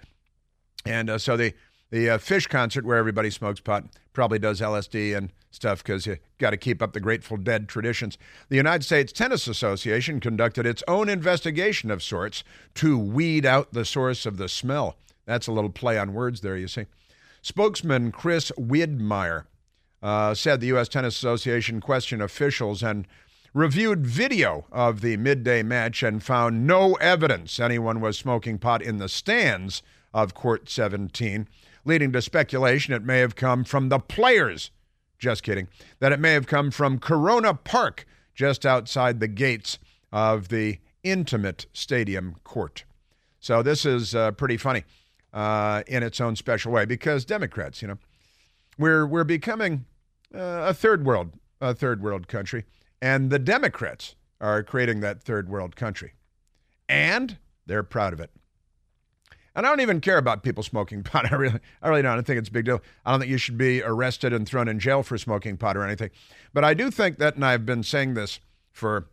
and 0.86 1.22
so 1.22 1.38
the 1.38 1.54
the 1.90 2.08
Phish 2.08 2.50
concert 2.50 2.86
where 2.86 2.98
everybody 2.98 3.30
smokes 3.30 3.60
pot 3.60 3.86
probably 4.14 4.40
does 4.40 4.60
LSD 4.60 5.16
and 5.16 5.32
stuff 5.52 5.84
because 5.84 6.06
you 6.06 6.18
got 6.38 6.52
to 6.52 6.58
keep 6.58 6.82
up 6.82 6.94
the 6.94 7.00
Grateful 7.00 7.38
Dead 7.38 7.68
traditions. 7.68 8.18
The 8.50 8.58
United 8.58 8.84
States 8.84 9.14
Tennis 9.14 9.48
Association 9.48 10.20
conducted 10.20 10.66
its 10.66 10.84
own 10.88 11.08
investigation 11.08 11.90
of 11.92 12.04
sorts 12.04 12.44
to 12.76 12.98
weed 12.98 13.46
out 13.46 13.74
the 13.74 13.86
source 13.86 14.26
of 14.26 14.38
the 14.38 14.50
smell. 14.50 14.98
That's 15.28 15.46
a 15.46 15.52
little 15.52 15.70
play 15.70 16.00
on 16.00 16.16
words 16.16 16.42
there, 16.42 16.58
you 16.58 16.68
see. 16.68 16.88
Spokesman 17.44 18.12
Chris 18.12 18.52
Widmaier 18.58 19.46
uh, 20.02 20.34
said 20.34 20.60
the 20.60 20.68
U.S. 20.68 20.88
Tennis 20.88 21.16
Association 21.16 21.80
questioned 21.80 22.24
officials 22.24 22.82
and 22.82 23.08
reviewed 23.54 24.08
video 24.08 24.66
of 24.72 25.02
the 25.02 25.18
midday 25.18 25.62
match 25.62 26.02
and 26.02 26.24
found 26.24 26.66
no 26.66 26.96
evidence 26.96 27.60
anyone 27.60 28.02
was 28.02 28.18
smoking 28.18 28.58
pot 28.58 28.82
in 28.82 28.98
the 28.98 29.08
stands 29.08 29.84
of 30.16 30.34
Court 30.34 30.68
17, 30.68 31.48
leading 31.86 32.12
to 32.12 32.22
speculation 32.24 32.96
it 32.96 33.04
may 33.04 33.20
have 33.20 33.36
come 33.36 33.64
from 33.64 33.90
the 33.90 34.00
players 34.00 34.72
just 35.18 35.44
kidding. 35.44 35.68
That 36.00 36.12
it 36.12 36.20
may 36.20 36.34
have 36.34 36.48
come 36.48 36.72
from 36.72 37.00
Corona 37.00 37.54
Park, 37.54 38.06
just 38.36 38.66
outside 38.66 39.20
the 39.20 39.28
gates 39.28 39.80
of 40.12 40.50
the 40.50 40.80
intimate 41.04 41.66
stadium 41.74 42.36
court. 42.44 42.84
So 43.40 43.64
this 43.64 43.86
is 43.86 44.14
uh, 44.16 44.32
pretty 44.32 44.58
funny 44.58 44.84
uh, 45.38 45.84
in 45.86 46.02
its 46.02 46.20
own 46.20 46.36
special 46.36 46.72
way 46.72 46.84
because 46.84 47.24
Democrats, 47.24 47.84
you 47.84 47.88
know, 47.88 48.00
we're 48.80 49.06
we're 49.06 49.24
becoming 49.24 49.86
uh, 50.34 50.66
a 50.66 50.74
third 50.74 51.06
world 51.06 51.32
a 51.62 51.76
third 51.76 52.02
world 52.02 52.28
country, 52.28 52.66
and 53.04 53.30
the 53.30 53.38
Democrats 53.38 54.16
are 54.42 54.64
creating 54.64 55.00
that 55.02 55.22
third 55.22 55.48
world 55.48 55.76
country, 55.76 56.14
and 56.90 57.38
they're 57.68 57.84
proud 57.84 58.14
of 58.14 58.20
it. 58.20 58.32
And 59.56 59.66
I 59.66 59.70
don't 59.70 59.82
even 59.82 60.02
care 60.02 60.18
about 60.18 60.42
people 60.42 60.64
smoking 60.64 61.04
pot. 61.04 61.32
I 61.32 61.36
really, 61.36 61.60
I 61.84 61.90
really 61.90 62.02
don't. 62.02 62.18
I 62.18 62.22
think 62.24 62.40
it's 62.40 62.50
a 62.50 62.52
big 62.52 62.66
deal. 62.66 62.82
I 63.06 63.12
don't 63.12 63.20
think 63.20 63.32
you 63.32 63.38
should 63.38 63.60
be 63.60 63.84
arrested 63.84 64.34
and 64.34 64.48
thrown 64.48 64.68
in 64.68 64.80
jail 64.80 65.04
for 65.04 65.20
smoking 65.20 65.56
pot 65.56 65.78
or 65.78 65.84
anything. 65.84 66.10
But 66.52 66.64
I 66.64 66.74
do 66.74 66.90
think 66.90 67.20
that, 67.20 67.36
and 67.36 67.46
I've 67.46 67.66
been 67.66 67.84
saying 67.84 68.16
this 68.16 68.40
for 68.72 69.08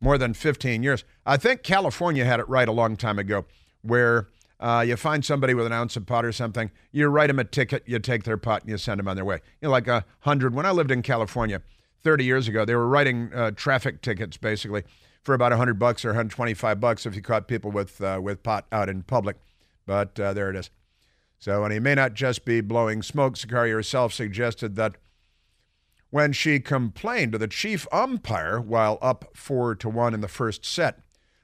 more 0.00 0.18
than 0.18 0.34
15 0.34 0.82
years, 0.82 1.04
I 1.24 1.36
think 1.36 1.62
California 1.62 2.24
had 2.24 2.40
it 2.40 2.48
right 2.48 2.68
a 2.68 2.72
long 2.72 2.96
time 2.96 3.18
ago, 3.18 3.44
where 3.82 4.28
Uh, 4.60 4.84
you 4.86 4.96
find 4.96 5.24
somebody 5.24 5.54
with 5.54 5.66
an 5.66 5.72
ounce 5.72 5.96
of 5.96 6.04
pot 6.06 6.24
or 6.24 6.32
something, 6.32 6.70
you 6.90 7.06
write 7.06 7.28
them 7.28 7.38
a 7.38 7.44
ticket, 7.44 7.84
you 7.86 7.98
take 7.98 8.24
their 8.24 8.36
pot, 8.36 8.62
and 8.62 8.70
you 8.70 8.76
send 8.76 8.98
them 8.98 9.06
on 9.06 9.16
their 9.16 9.24
way. 9.24 9.40
You 9.60 9.68
know, 9.68 9.70
like 9.70 9.86
a 9.86 10.04
hundred. 10.20 10.54
When 10.54 10.66
I 10.66 10.72
lived 10.72 10.90
in 10.90 11.02
California 11.02 11.62
30 12.02 12.24
years 12.24 12.48
ago, 12.48 12.64
they 12.64 12.74
were 12.74 12.88
writing 12.88 13.30
uh, 13.32 13.52
traffic 13.52 14.02
tickets 14.02 14.36
basically 14.36 14.82
for 15.22 15.34
about 15.34 15.52
100 15.52 15.78
bucks 15.78 16.04
or 16.04 16.08
125 16.08 16.80
bucks 16.80 17.06
if 17.06 17.14
you 17.14 17.22
caught 17.22 17.46
people 17.46 17.70
with 17.70 18.00
uh, 18.00 18.18
with 18.22 18.42
pot 18.42 18.66
out 18.72 18.88
in 18.88 19.02
public. 19.02 19.36
But 19.86 20.18
uh, 20.18 20.32
there 20.32 20.50
it 20.50 20.56
is. 20.56 20.70
So, 21.38 21.62
and 21.62 21.72
he 21.72 21.78
may 21.78 21.94
not 21.94 22.14
just 22.14 22.44
be 22.44 22.60
blowing 22.60 23.02
smoke. 23.02 23.36
Sakkari 23.36 23.72
herself 23.72 24.12
suggested 24.12 24.74
that 24.74 24.96
when 26.10 26.32
she 26.32 26.58
complained 26.58 27.32
to 27.32 27.38
the 27.38 27.46
chief 27.46 27.86
umpire 27.92 28.60
while 28.60 28.98
up 29.00 29.26
four 29.34 29.74
to 29.76 29.88
one 29.88 30.14
in 30.14 30.20
the 30.20 30.28
first 30.28 30.64
set, 30.64 31.00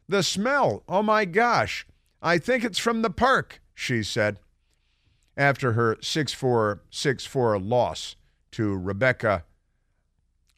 the 0.08 0.22
smell, 0.22 0.82
oh 0.88 1.02
my 1.02 1.24
gosh, 1.24 1.86
I 2.24 2.38
think 2.38 2.64
it's 2.64 2.78
from 2.78 3.02
the 3.02 3.10
park, 3.10 3.60
she 3.74 4.02
said, 4.02 4.38
after 5.36 5.72
her 5.72 5.98
6 6.00 6.32
4 6.32 6.80
6 6.90 7.26
4 7.26 7.58
loss 7.58 8.16
to 8.52 8.74
Rebecca 8.74 9.44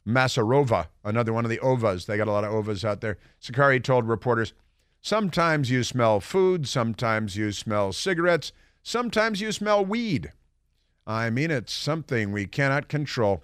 Masarova, 0.06 0.86
another 1.02 1.32
one 1.32 1.44
of 1.44 1.50
the 1.50 1.58
Ovas. 1.58 2.06
They 2.06 2.16
got 2.16 2.28
a 2.28 2.32
lot 2.32 2.44
of 2.44 2.52
Ovas 2.52 2.84
out 2.84 3.00
there. 3.00 3.18
Sakkari 3.42 3.82
told 3.82 4.06
reporters, 4.06 4.52
Sometimes 5.02 5.68
you 5.68 5.82
smell 5.82 6.20
food, 6.20 6.68
sometimes 6.68 7.36
you 7.36 7.50
smell 7.50 7.92
cigarettes, 7.92 8.52
sometimes 8.84 9.40
you 9.40 9.50
smell 9.50 9.84
weed. 9.84 10.30
I 11.04 11.30
mean, 11.30 11.50
it's 11.50 11.72
something 11.72 12.30
we 12.30 12.46
cannot 12.46 12.88
control 12.88 13.42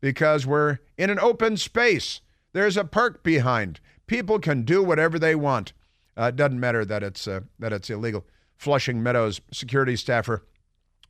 because 0.00 0.46
we're 0.46 0.78
in 0.96 1.10
an 1.10 1.18
open 1.18 1.56
space. 1.56 2.20
There's 2.52 2.76
a 2.76 2.84
park 2.84 3.24
behind. 3.24 3.80
People 4.06 4.38
can 4.38 4.62
do 4.62 4.80
whatever 4.80 5.18
they 5.18 5.34
want. 5.34 5.72
Uh, 6.16 6.24
it 6.24 6.36
doesn't 6.36 6.60
matter 6.60 6.84
that 6.84 7.02
it's 7.02 7.26
uh, 7.26 7.40
that 7.58 7.72
it's 7.72 7.90
illegal. 7.90 8.24
Flushing 8.56 9.02
Meadows 9.02 9.40
security 9.52 9.96
staffer 9.96 10.44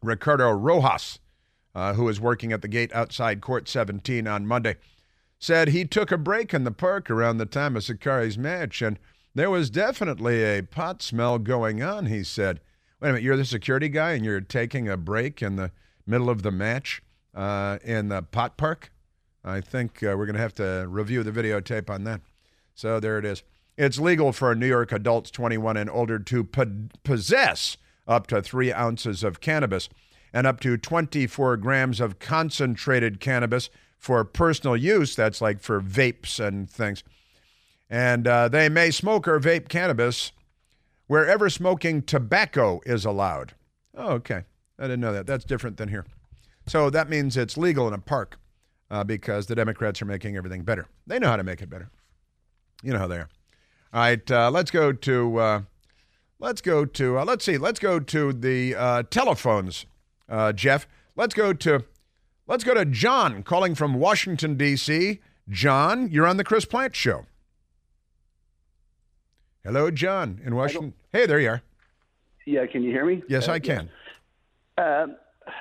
Ricardo 0.02 0.50
Rojas, 0.50 1.18
uh, 1.74 1.94
who 1.94 2.04
was 2.04 2.20
working 2.20 2.52
at 2.52 2.62
the 2.62 2.68
gate 2.68 2.92
outside 2.94 3.40
Court 3.40 3.68
17 3.68 4.26
on 4.26 4.46
Monday, 4.46 4.76
said 5.38 5.68
he 5.68 5.84
took 5.84 6.10
a 6.10 6.18
break 6.18 6.54
in 6.54 6.64
the 6.64 6.70
park 6.70 7.10
around 7.10 7.38
the 7.38 7.46
time 7.46 7.76
of 7.76 7.82
Sakkari's 7.82 8.38
match, 8.38 8.80
and 8.82 8.98
there 9.34 9.50
was 9.50 9.70
definitely 9.70 10.42
a 10.42 10.62
pot 10.62 11.02
smell 11.02 11.38
going 11.38 11.82
on. 11.82 12.06
He 12.06 12.24
said, 12.24 12.60
"Wait 13.00 13.10
a 13.10 13.12
minute, 13.12 13.24
you're 13.24 13.36
the 13.36 13.44
security 13.44 13.88
guy, 13.88 14.12
and 14.12 14.24
you're 14.24 14.40
taking 14.40 14.88
a 14.88 14.96
break 14.96 15.42
in 15.42 15.56
the 15.56 15.70
middle 16.06 16.30
of 16.30 16.42
the 16.42 16.50
match 16.50 17.02
uh, 17.34 17.78
in 17.84 18.08
the 18.08 18.22
pot 18.22 18.56
park." 18.56 18.90
I 19.44 19.60
think 19.60 20.02
uh, 20.02 20.14
we're 20.16 20.24
going 20.26 20.36
to 20.36 20.40
have 20.40 20.54
to 20.54 20.86
review 20.88 21.22
the 21.22 21.30
videotape 21.30 21.90
on 21.90 22.04
that. 22.04 22.22
So 22.74 22.98
there 22.98 23.18
it 23.18 23.26
is. 23.26 23.42
It's 23.76 23.98
legal 23.98 24.32
for 24.32 24.54
New 24.54 24.68
York 24.68 24.92
adults 24.92 25.30
21 25.30 25.76
and 25.76 25.90
older 25.90 26.18
to 26.18 26.44
po- 26.44 26.88
possess 27.02 27.76
up 28.06 28.26
to 28.28 28.40
three 28.40 28.72
ounces 28.72 29.24
of 29.24 29.40
cannabis 29.40 29.88
and 30.32 30.46
up 30.46 30.60
to 30.60 30.76
24 30.76 31.56
grams 31.56 32.00
of 32.00 32.18
concentrated 32.18 33.20
cannabis 33.20 33.70
for 33.98 34.24
personal 34.24 34.76
use. 34.76 35.16
That's 35.16 35.40
like 35.40 35.60
for 35.60 35.80
vapes 35.80 36.44
and 36.44 36.70
things. 36.70 37.02
And 37.90 38.26
uh, 38.28 38.48
they 38.48 38.68
may 38.68 38.90
smoke 38.90 39.26
or 39.26 39.40
vape 39.40 39.68
cannabis 39.68 40.32
wherever 41.06 41.50
smoking 41.50 42.02
tobacco 42.02 42.80
is 42.86 43.04
allowed. 43.04 43.54
Oh, 43.96 44.12
okay. 44.14 44.44
I 44.78 44.84
didn't 44.84 45.00
know 45.00 45.12
that. 45.12 45.26
That's 45.26 45.44
different 45.44 45.76
than 45.76 45.88
here. 45.88 46.04
So 46.66 46.90
that 46.90 47.08
means 47.08 47.36
it's 47.36 47.56
legal 47.56 47.86
in 47.88 47.94
a 47.94 47.98
park 47.98 48.38
uh, 48.90 49.04
because 49.04 49.46
the 49.46 49.54
Democrats 49.54 50.00
are 50.00 50.06
making 50.06 50.36
everything 50.36 50.62
better. 50.62 50.86
They 51.06 51.18
know 51.18 51.28
how 51.28 51.36
to 51.36 51.44
make 51.44 51.60
it 51.62 51.70
better. 51.70 51.90
You 52.82 52.92
know 52.92 52.98
how 52.98 53.06
they 53.06 53.18
are. 53.18 53.28
All 53.94 54.00
right, 54.00 54.28
uh, 54.28 54.50
let's 54.50 54.72
go 54.72 54.92
to 54.92 55.38
uh, 55.38 55.62
let's 56.40 56.60
go 56.60 56.84
to 56.84 57.20
uh, 57.20 57.24
let's 57.24 57.44
see, 57.44 57.56
let's 57.56 57.78
go 57.78 58.00
to 58.00 58.32
the 58.32 58.74
uh, 58.74 59.02
telephones, 59.04 59.86
uh, 60.28 60.52
Jeff. 60.52 60.88
Let's 61.14 61.32
go 61.32 61.52
to 61.52 61.84
let's 62.48 62.64
go 62.64 62.74
to 62.74 62.84
John 62.84 63.44
calling 63.44 63.76
from 63.76 63.94
Washington 63.94 64.56
D.C. 64.56 65.20
John, 65.48 66.10
you're 66.10 66.26
on 66.26 66.38
the 66.38 66.42
Chris 66.42 66.64
Plante 66.64 66.96
Show. 66.96 67.26
Hello, 69.62 69.92
John 69.92 70.40
in 70.44 70.56
Washington. 70.56 70.94
Hey, 71.12 71.26
there 71.26 71.38
you 71.38 71.50
are. 71.50 71.62
Yeah, 72.46 72.66
can 72.66 72.82
you 72.82 72.90
hear 72.90 73.06
me? 73.06 73.22
Yes, 73.28 73.46
I 73.46 73.60
can. 73.60 73.90
Uh, 74.76 75.06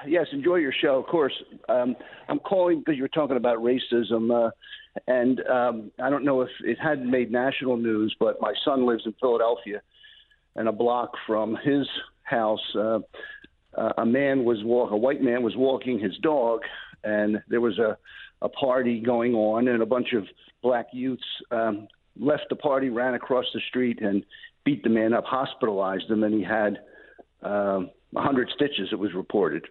yes, 0.07 0.25
enjoy 0.31 0.55
your 0.55 0.73
show, 0.73 0.97
of 0.97 1.05
course. 1.05 1.33
Um, 1.69 1.95
I'm 2.27 2.39
calling 2.39 2.79
because 2.79 2.95
you 2.95 3.03
were 3.03 3.09
talking 3.09 3.37
about 3.37 3.59
racism. 3.59 4.51
And 5.07 5.41
um, 5.47 5.91
I 6.01 6.09
don't 6.09 6.23
know 6.23 6.41
if 6.41 6.49
it 6.63 6.77
hadn't 6.79 7.09
made 7.09 7.31
national 7.31 7.77
news, 7.77 8.15
but 8.19 8.39
my 8.39 8.53
son 8.63 8.85
lives 8.85 9.03
in 9.05 9.13
Philadelphia, 9.19 9.81
and 10.55 10.67
a 10.67 10.71
block 10.71 11.13
from 11.25 11.57
his 11.63 11.87
house, 12.21 12.75
uh, 12.75 12.99
uh, 13.75 13.93
a 13.97 14.05
man 14.05 14.45
was 14.45 14.63
walk, 14.63 14.91
a 14.91 14.97
white 14.97 15.21
man 15.21 15.41
was 15.41 15.55
walking 15.55 15.99
his 15.99 16.15
dog, 16.19 16.61
and 17.03 17.41
there 17.49 17.61
was 17.61 17.79
a 17.79 17.97
a 18.43 18.49
party 18.49 18.99
going 18.99 19.33
on, 19.33 19.69
and 19.69 19.81
a 19.81 19.85
bunch 19.85 20.13
of 20.13 20.25
black 20.61 20.87
youths 20.91 21.23
um, 21.49 21.87
left 22.19 22.43
the 22.49 22.55
party, 22.55 22.89
ran 22.89 23.15
across 23.15 23.45
the 23.53 23.61
street, 23.69 24.01
and 24.01 24.23
beat 24.65 24.83
the 24.83 24.89
man 24.89 25.13
up, 25.13 25.23
hospitalized 25.25 26.09
him, 26.09 26.23
and 26.23 26.33
he 26.33 26.43
had 26.43 26.79
um, 27.41 27.89
100 28.11 28.49
stitches. 28.53 28.89
It 28.91 28.99
was 28.99 29.13
reported 29.13 29.65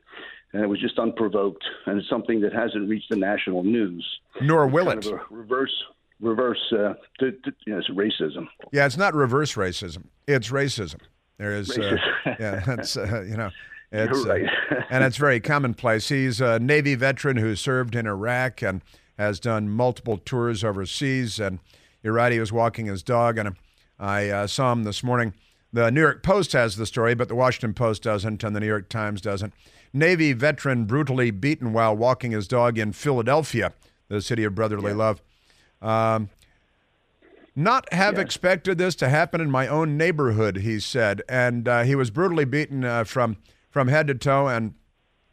and 0.53 0.63
it 0.63 0.67
was 0.67 0.81
just 0.81 0.99
unprovoked, 0.99 1.65
and 1.87 1.99
it's 1.99 2.09
something 2.09 2.41
that 2.43 2.53
hasn't 2.53 2.89
reached 2.89 3.09
the 3.11 3.17
national 3.17 3.63
news. 3.65 4.07
Nor 4.41 4.67
will 4.67 4.87
kind 4.87 5.05
it. 5.05 5.15
Reverse, 5.31 5.73
reverse, 6.21 6.61
uh, 6.73 6.95
to, 7.21 7.33
to, 7.33 7.53
you 7.67 7.73
know, 7.73 7.79
it's 7.79 7.91
racism. 7.91 8.47
Yeah, 8.73 8.87
it's 8.87 8.97
not 8.97 9.15
reverse 9.15 9.55
racism. 9.55 10.05
It's 10.27 10.49
racism. 10.49 11.01
There 11.39 11.53
is, 11.53 11.77
uh, 11.77 11.97
yeah, 12.39 12.61
that's 12.67 12.97
uh, 12.97 13.25
you 13.29 13.37
know. 13.37 13.51
It's, 13.95 14.25
You're 14.25 14.25
right. 14.25 14.47
and 14.91 15.05
it's 15.05 15.19
very 15.19 15.39
commonplace. 15.39 16.09
He's 16.09 16.41
a 16.41 16.59
Navy 16.59 16.95
veteran 16.95 17.37
who 17.37 17.55
served 17.55 17.95
in 17.95 18.07
Iraq 18.07 18.63
and 18.63 18.81
has 19.19 19.39
done 19.39 19.69
multiple 19.69 20.17
tours 20.17 20.65
overseas. 20.65 21.39
And 21.39 21.59
you're 22.03 22.15
right, 22.15 22.33
he 22.33 22.41
was 22.41 22.51
walking 22.51 22.87
his 22.87 23.03
dog, 23.03 23.37
and 23.37 23.55
I 23.99 24.31
uh, 24.31 24.47
saw 24.47 24.73
him 24.73 24.85
this 24.85 25.05
morning. 25.05 25.35
The 25.75 25.91
New 25.91 26.01
York 26.01 26.23
Post 26.23 26.53
has 26.53 26.77
the 26.77 26.87
story, 26.87 27.15
but 27.15 27.29
the 27.29 27.35
Washington 27.35 27.75
Post 27.75 28.03
doesn't, 28.03 28.43
and 28.43 28.57
the 28.57 28.61
New 28.61 28.67
York 28.67 28.89
Times 28.89 29.21
doesn't. 29.21 29.53
Navy 29.93 30.33
veteran 30.33 30.85
brutally 30.85 31.31
beaten 31.31 31.73
while 31.73 31.97
walking 31.97 32.33
his 32.33 32.49
dog 32.49 32.79
in 32.79 32.93
Philadelphia, 32.93 33.73
the 34.09 34.23
city 34.23 34.45
of 34.45 34.55
brotherly 34.55 34.93
yeah. 34.93 34.97
love. 34.97 35.23
Um, 35.81 36.31
not 37.55 37.93
have 37.93 38.15
yeah. 38.15 38.21
expected 38.21 38.79
this 38.79 38.95
to 38.97 39.09
happen 39.09 39.41
in 39.41 39.51
my 39.51 39.69
own 39.69 39.97
neighborhood, 39.97 40.59
he 40.59 40.81
said, 40.81 41.23
and 41.29 41.69
uh, 41.69 41.83
he 41.83 41.95
was 41.95 42.11
brutally 42.11 42.45
beaten 42.45 42.85
uh, 42.85 43.05
from 43.05 43.37
from 43.69 43.89
head 43.89 44.07
to 44.07 44.15
toe, 44.15 44.49
and 44.49 44.75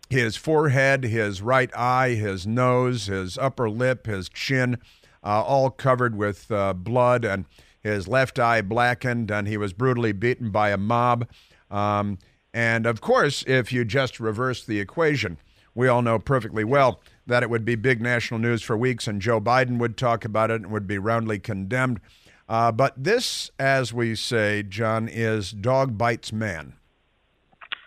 his 0.10 0.36
forehead, 0.36 1.04
his 1.04 1.42
right 1.42 1.70
eye, 1.76 2.12
his 2.12 2.48
nose, 2.48 3.08
his 3.08 3.38
upper 3.38 3.70
lip, 3.70 4.06
his 4.06 4.30
chin, 4.30 4.78
uh, 5.24 5.44
all 5.44 5.70
covered 5.70 6.16
with 6.16 6.50
uh, 6.52 6.74
blood, 6.74 7.26
and 7.26 7.46
his 7.82 8.08
left 8.08 8.40
eye 8.40 8.62
blackened, 8.62 9.30
and 9.30 9.48
he 9.48 9.58
was 9.58 9.74
brutally 9.74 10.12
beaten 10.12 10.52
by 10.52 10.70
a 10.70 10.78
mob. 10.78 11.28
Um, 11.70 12.18
and 12.54 12.86
of 12.86 13.02
course, 13.02 13.44
if 13.48 13.72
you 13.72 13.86
just 13.86 14.20
reverse 14.20 14.64
the 14.64 14.80
equation, 14.80 15.38
we 15.76 15.88
all 15.88 16.02
know 16.02 16.20
perfectly 16.20 16.64
well 16.64 17.00
that 17.28 17.44
it 17.44 17.50
would 17.50 17.64
be 17.64 17.76
big 17.76 18.02
national 18.02 18.40
news 18.40 18.62
for 18.62 18.76
weeks, 18.76 19.08
and 19.08 19.22
Joe 19.22 19.40
Biden 19.40 19.78
would 19.78 19.98
talk 19.98 20.26
about 20.26 20.52
it 20.52 20.62
and 20.62 20.72
would 20.72 20.88
be 20.88 20.98
roundly 20.98 21.40
condemned. 21.40 22.00
Uh, 22.48 22.72
but 22.72 23.02
this, 23.02 23.52
as 23.60 23.94
we 23.94 24.16
say, 24.16 24.64
John, 24.64 25.08
is 25.08 25.52
dog 25.52 25.98
bites 25.98 26.34
man. 26.34 26.74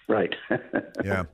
Right. 0.08 0.34
yeah, 1.04 1.24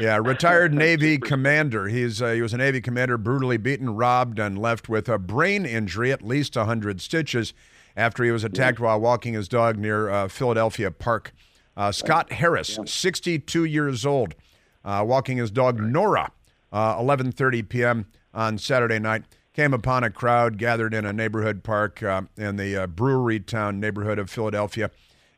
yeah. 0.00 0.16
Retired 0.16 0.72
Navy 0.72 1.18
commander. 1.18 1.88
He's 1.88 2.20
uh, 2.22 2.32
he 2.32 2.42
was 2.42 2.52
a 2.52 2.56
Navy 2.56 2.80
commander, 2.80 3.18
brutally 3.18 3.56
beaten, 3.56 3.94
robbed, 3.94 4.38
and 4.38 4.58
left 4.58 4.88
with 4.88 5.08
a 5.08 5.18
brain 5.18 5.66
injury, 5.66 6.12
at 6.12 6.22
least 6.22 6.54
hundred 6.54 7.00
stitches, 7.00 7.52
after 7.96 8.24
he 8.24 8.30
was 8.30 8.42
attacked 8.42 8.78
yeah. 8.78 8.86
while 8.86 9.00
walking 9.00 9.34
his 9.34 9.48
dog 9.48 9.76
near 9.76 10.08
uh, 10.08 10.28
Philadelphia 10.28 10.90
Park. 10.90 11.32
Uh, 11.76 11.92
Scott 11.92 12.32
Harris, 12.32 12.78
62 12.84 13.64
years 13.64 14.04
old, 14.04 14.34
uh, 14.84 15.04
walking 15.06 15.38
his 15.38 15.50
dog 15.50 15.80
Nora, 15.80 16.32
11:30 16.72 17.62
uh, 17.62 17.66
p.m. 17.68 18.06
on 18.34 18.58
Saturday 18.58 18.98
night, 18.98 19.24
came 19.54 19.72
upon 19.72 20.04
a 20.04 20.10
crowd 20.10 20.58
gathered 20.58 20.94
in 20.94 21.04
a 21.04 21.12
neighborhood 21.12 21.62
park 21.62 22.02
uh, 22.02 22.22
in 22.36 22.56
the 22.56 22.76
uh, 22.76 22.86
Brewery 22.86 23.40
Town 23.40 23.80
neighborhood 23.80 24.18
of 24.18 24.30
Philadelphia, 24.30 24.90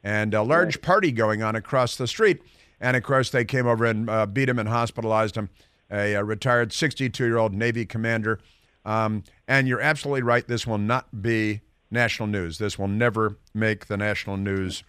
and 0.02 0.34
a 0.34 0.42
large 0.42 0.82
party 0.82 1.12
going 1.12 1.42
on 1.42 1.54
across 1.54 1.96
the 1.96 2.06
street. 2.06 2.42
And 2.80 2.96
of 2.96 3.02
course, 3.02 3.30
they 3.30 3.44
came 3.44 3.66
over 3.66 3.84
and 3.84 4.34
beat 4.34 4.48
him 4.48 4.58
and 4.58 4.68
hospitalized 4.68 5.36
him. 5.36 5.48
A, 5.90 6.14
a 6.14 6.24
retired 6.24 6.70
62-year-old 6.70 7.54
Navy 7.54 7.86
commander. 7.86 8.40
Um, 8.84 9.22
and 9.46 9.68
you're 9.68 9.80
absolutely 9.80 10.22
right. 10.22 10.46
This 10.46 10.66
will 10.66 10.78
not 10.78 11.22
be 11.22 11.60
national 11.90 12.26
news. 12.26 12.58
This 12.58 12.78
will 12.78 12.88
never 12.88 13.36
make 13.54 13.86
the 13.86 13.96
national 13.96 14.36
news 14.36 14.82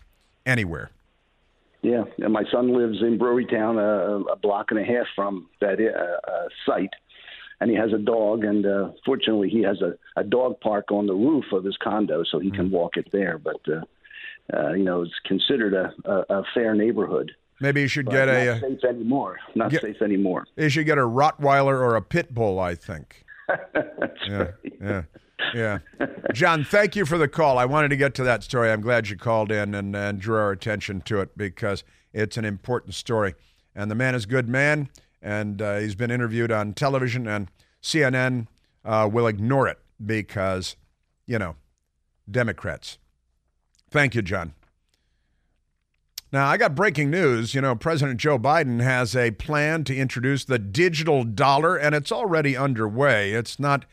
anywhere. 0.45 0.91
Yeah, 1.85 2.05
and 2.17 2.33
my 2.33 2.43
son 2.51 2.75
lives 2.75 2.97
in 3.01 3.19
Brewerytown, 3.19 3.77
uh, 3.77 4.23
a 4.31 4.35
block 4.35 4.71
and 4.71 4.79
a 4.79 4.83
half 4.83 5.05
from 5.15 5.47
that 5.61 5.79
uh, 5.79 6.31
uh, 6.31 6.47
site, 6.65 6.89
and 7.61 7.69
he 7.69 7.77
has 7.77 7.93
a 7.93 7.99
dog. 7.99 8.43
And 8.43 8.65
uh, 8.65 8.89
fortunately, 9.05 9.49
he 9.49 9.61
has 9.61 9.77
a, 9.81 9.93
a 10.19 10.23
dog 10.23 10.59
park 10.61 10.91
on 10.91 11.05
the 11.05 11.13
roof 11.13 11.45
of 11.51 11.63
his 11.63 11.77
condo, 11.77 12.23
so 12.23 12.39
he 12.39 12.47
mm-hmm. 12.47 12.55
can 12.55 12.71
walk 12.71 12.97
it 12.97 13.09
there. 13.11 13.37
But 13.37 13.61
uh, 13.67 13.81
uh, 14.57 14.73
you 14.73 14.83
know, 14.83 15.03
it's 15.03 15.13
considered 15.25 15.75
a, 15.75 15.93
a, 16.09 16.39
a 16.39 16.43
fair 16.55 16.73
neighborhood. 16.73 17.33
Maybe 17.59 17.81
you 17.81 17.87
should 17.87 18.05
But 18.05 18.13
get 18.13 18.29
a. 18.29 18.53
uh, 18.53 18.59
safe 18.61 18.83
anymore. 18.83 19.37
Not 19.53 19.69
get- 19.69 19.81
safe 19.83 20.01
anymore. 20.01 20.45
You 20.55 20.69
should 20.69 20.87
get 20.87 20.97
a 20.97 21.01
Rottweiler 21.01 21.79
or 21.79 21.95
a 21.95 22.01
pit 22.01 22.33
bull. 22.33 22.59
I 22.59 22.73
think. 22.73 23.23
Yeah, 24.27 24.37
right. 24.37 24.53
yeah, 24.81 25.01
yeah. 25.53 25.79
John, 26.33 26.63
thank 26.63 26.95
you 26.95 27.05
for 27.05 27.17
the 27.17 27.27
call. 27.27 27.57
I 27.57 27.65
wanted 27.65 27.89
to 27.89 27.97
get 27.97 28.13
to 28.15 28.23
that 28.23 28.43
story. 28.43 28.71
I'm 28.71 28.81
glad 28.81 29.09
you 29.09 29.17
called 29.17 29.51
in 29.51 29.73
and, 29.75 29.95
and 29.95 30.19
drew 30.19 30.37
our 30.37 30.51
attention 30.51 31.01
to 31.01 31.19
it 31.21 31.37
because 31.37 31.83
it's 32.13 32.37
an 32.37 32.45
important 32.45 32.93
story. 32.93 33.35
And 33.75 33.91
the 33.91 33.95
man 33.95 34.15
is 34.15 34.23
a 34.23 34.27
good 34.27 34.47
man, 34.47 34.89
and 35.21 35.61
uh, 35.61 35.77
he's 35.77 35.95
been 35.95 36.11
interviewed 36.11 36.51
on 36.51 36.73
television, 36.73 37.27
and 37.27 37.49
CNN 37.81 38.47
uh, 38.85 39.09
will 39.11 39.27
ignore 39.27 39.67
it 39.67 39.79
because, 40.03 40.77
you 41.25 41.37
know, 41.37 41.55
Democrats. 42.29 42.97
Thank 43.89 44.15
you, 44.15 44.21
John. 44.21 44.53
Now, 46.31 46.47
I 46.47 46.57
got 46.57 46.75
breaking 46.75 47.09
news. 47.09 47.53
You 47.53 47.61
know, 47.61 47.75
President 47.75 48.19
Joe 48.19 48.37
Biden 48.37 48.81
has 48.81 49.15
a 49.15 49.31
plan 49.31 49.83
to 49.85 49.95
introduce 49.95 50.43
the 50.43 50.59
digital 50.59 51.23
dollar, 51.23 51.77
and 51.77 51.95
it's 51.95 52.11
already 52.11 52.57
underway. 52.57 53.31
It's 53.31 53.59
not, 53.59 53.85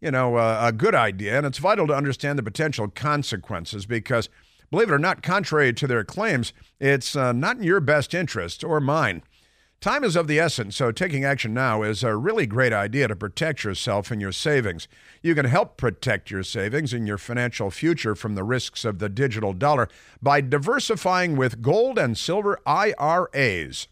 you 0.00 0.10
know, 0.10 0.38
a, 0.38 0.68
a 0.68 0.72
good 0.72 0.94
idea, 0.94 1.36
and 1.36 1.46
it's 1.46 1.58
vital 1.58 1.86
to 1.86 1.94
understand 1.94 2.38
the 2.38 2.42
potential 2.42 2.88
consequences 2.88 3.86
because, 3.86 4.28
believe 4.70 4.90
it 4.90 4.94
or 4.94 4.98
not, 4.98 5.22
contrary 5.22 5.72
to 5.74 5.86
their 5.86 6.04
claims, 6.04 6.52
it's 6.78 7.14
uh, 7.14 7.32
not 7.32 7.58
in 7.58 7.62
your 7.62 7.80
best 7.80 8.14
interest 8.14 8.64
or 8.64 8.80
mine. 8.80 9.22
Time 9.80 10.04
is 10.04 10.14
of 10.14 10.26
the 10.26 10.38
essence, 10.38 10.76
so 10.76 10.92
taking 10.92 11.24
action 11.24 11.54
now 11.54 11.82
is 11.82 12.02
a 12.02 12.14
really 12.14 12.44
great 12.44 12.72
idea 12.72 13.08
to 13.08 13.16
protect 13.16 13.64
yourself 13.64 14.10
and 14.10 14.20
your 14.20 14.30
savings. 14.30 14.86
You 15.22 15.34
can 15.34 15.46
help 15.46 15.78
protect 15.78 16.30
your 16.30 16.42
savings 16.42 16.92
and 16.92 17.06
your 17.06 17.16
financial 17.16 17.70
future 17.70 18.14
from 18.14 18.34
the 18.34 18.44
risks 18.44 18.84
of 18.84 18.98
the 18.98 19.08
digital 19.08 19.54
dollar 19.54 19.88
by 20.20 20.42
diversifying 20.42 21.34
with 21.34 21.62
gold 21.62 21.98
and 21.98 22.18
silver 22.18 22.60
IRAs. 22.66 23.88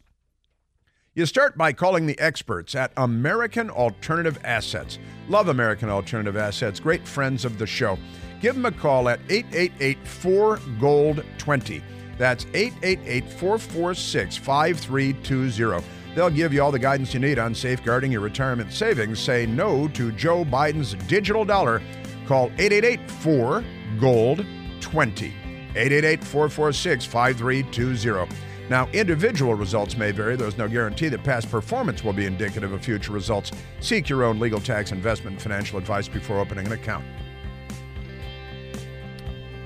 You 1.18 1.26
start 1.26 1.58
by 1.58 1.72
calling 1.72 2.06
the 2.06 2.16
experts 2.20 2.76
at 2.76 2.92
American 2.96 3.70
Alternative 3.70 4.38
Assets. 4.44 5.00
Love 5.28 5.48
American 5.48 5.90
Alternative 5.90 6.36
Assets, 6.36 6.78
great 6.78 7.08
friends 7.08 7.44
of 7.44 7.58
the 7.58 7.66
show. 7.66 7.98
Give 8.40 8.54
them 8.54 8.66
a 8.66 8.70
call 8.70 9.08
at 9.08 9.18
888 9.28 10.06
4 10.06 10.60
Gold 10.78 11.24
20. 11.38 11.82
That's 12.18 12.46
888 12.54 13.32
446 13.32 14.36
5320. 14.36 15.84
They'll 16.14 16.30
give 16.30 16.52
you 16.52 16.62
all 16.62 16.70
the 16.70 16.78
guidance 16.78 17.12
you 17.12 17.18
need 17.18 17.40
on 17.40 17.52
safeguarding 17.52 18.12
your 18.12 18.20
retirement 18.20 18.72
savings. 18.72 19.18
Say 19.18 19.44
no 19.44 19.88
to 19.88 20.12
Joe 20.12 20.44
Biden's 20.44 20.94
digital 21.08 21.44
dollar. 21.44 21.82
Call 22.28 22.52
888 22.58 23.10
4 23.10 23.64
Gold 23.98 24.46
20. 24.80 25.26
888 25.74 26.22
446 26.22 27.04
5320. 27.04 28.47
Now, 28.68 28.86
individual 28.88 29.54
results 29.54 29.96
may 29.96 30.10
vary. 30.10 30.36
There's 30.36 30.58
no 30.58 30.68
guarantee 30.68 31.08
that 31.08 31.24
past 31.24 31.50
performance 31.50 32.04
will 32.04 32.12
be 32.12 32.26
indicative 32.26 32.72
of 32.72 32.84
future 32.84 33.12
results. 33.12 33.50
Seek 33.80 34.08
your 34.08 34.24
own 34.24 34.38
legal, 34.38 34.60
tax, 34.60 34.92
investment, 34.92 35.34
and 35.34 35.42
financial 35.42 35.78
advice 35.78 36.06
before 36.06 36.38
opening 36.38 36.66
an 36.66 36.72
account. 36.72 37.04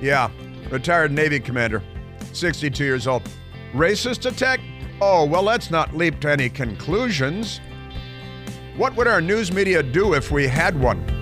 Yeah, 0.01 0.31
retired 0.71 1.11
Navy 1.13 1.41
commander, 1.41 1.83
62 2.33 2.85
years 2.85 3.07
old. 3.07 3.23
Racist 3.73 4.31
attack? 4.31 4.61
Oh, 5.01 5.25
well, 5.25 5.43
let's 5.43 5.71
not 5.71 5.97
leap 5.97 6.21
to 6.21 6.31
any 6.31 6.49
conclusions. 6.49 7.61
What 8.77 8.95
would 8.97 9.09
our 9.09 9.21
news 9.21 9.53
media 9.53 9.83
do 9.83 10.15
if 10.15 10.31
we 10.31 10.47
had 10.47 10.79
one? 10.81 11.22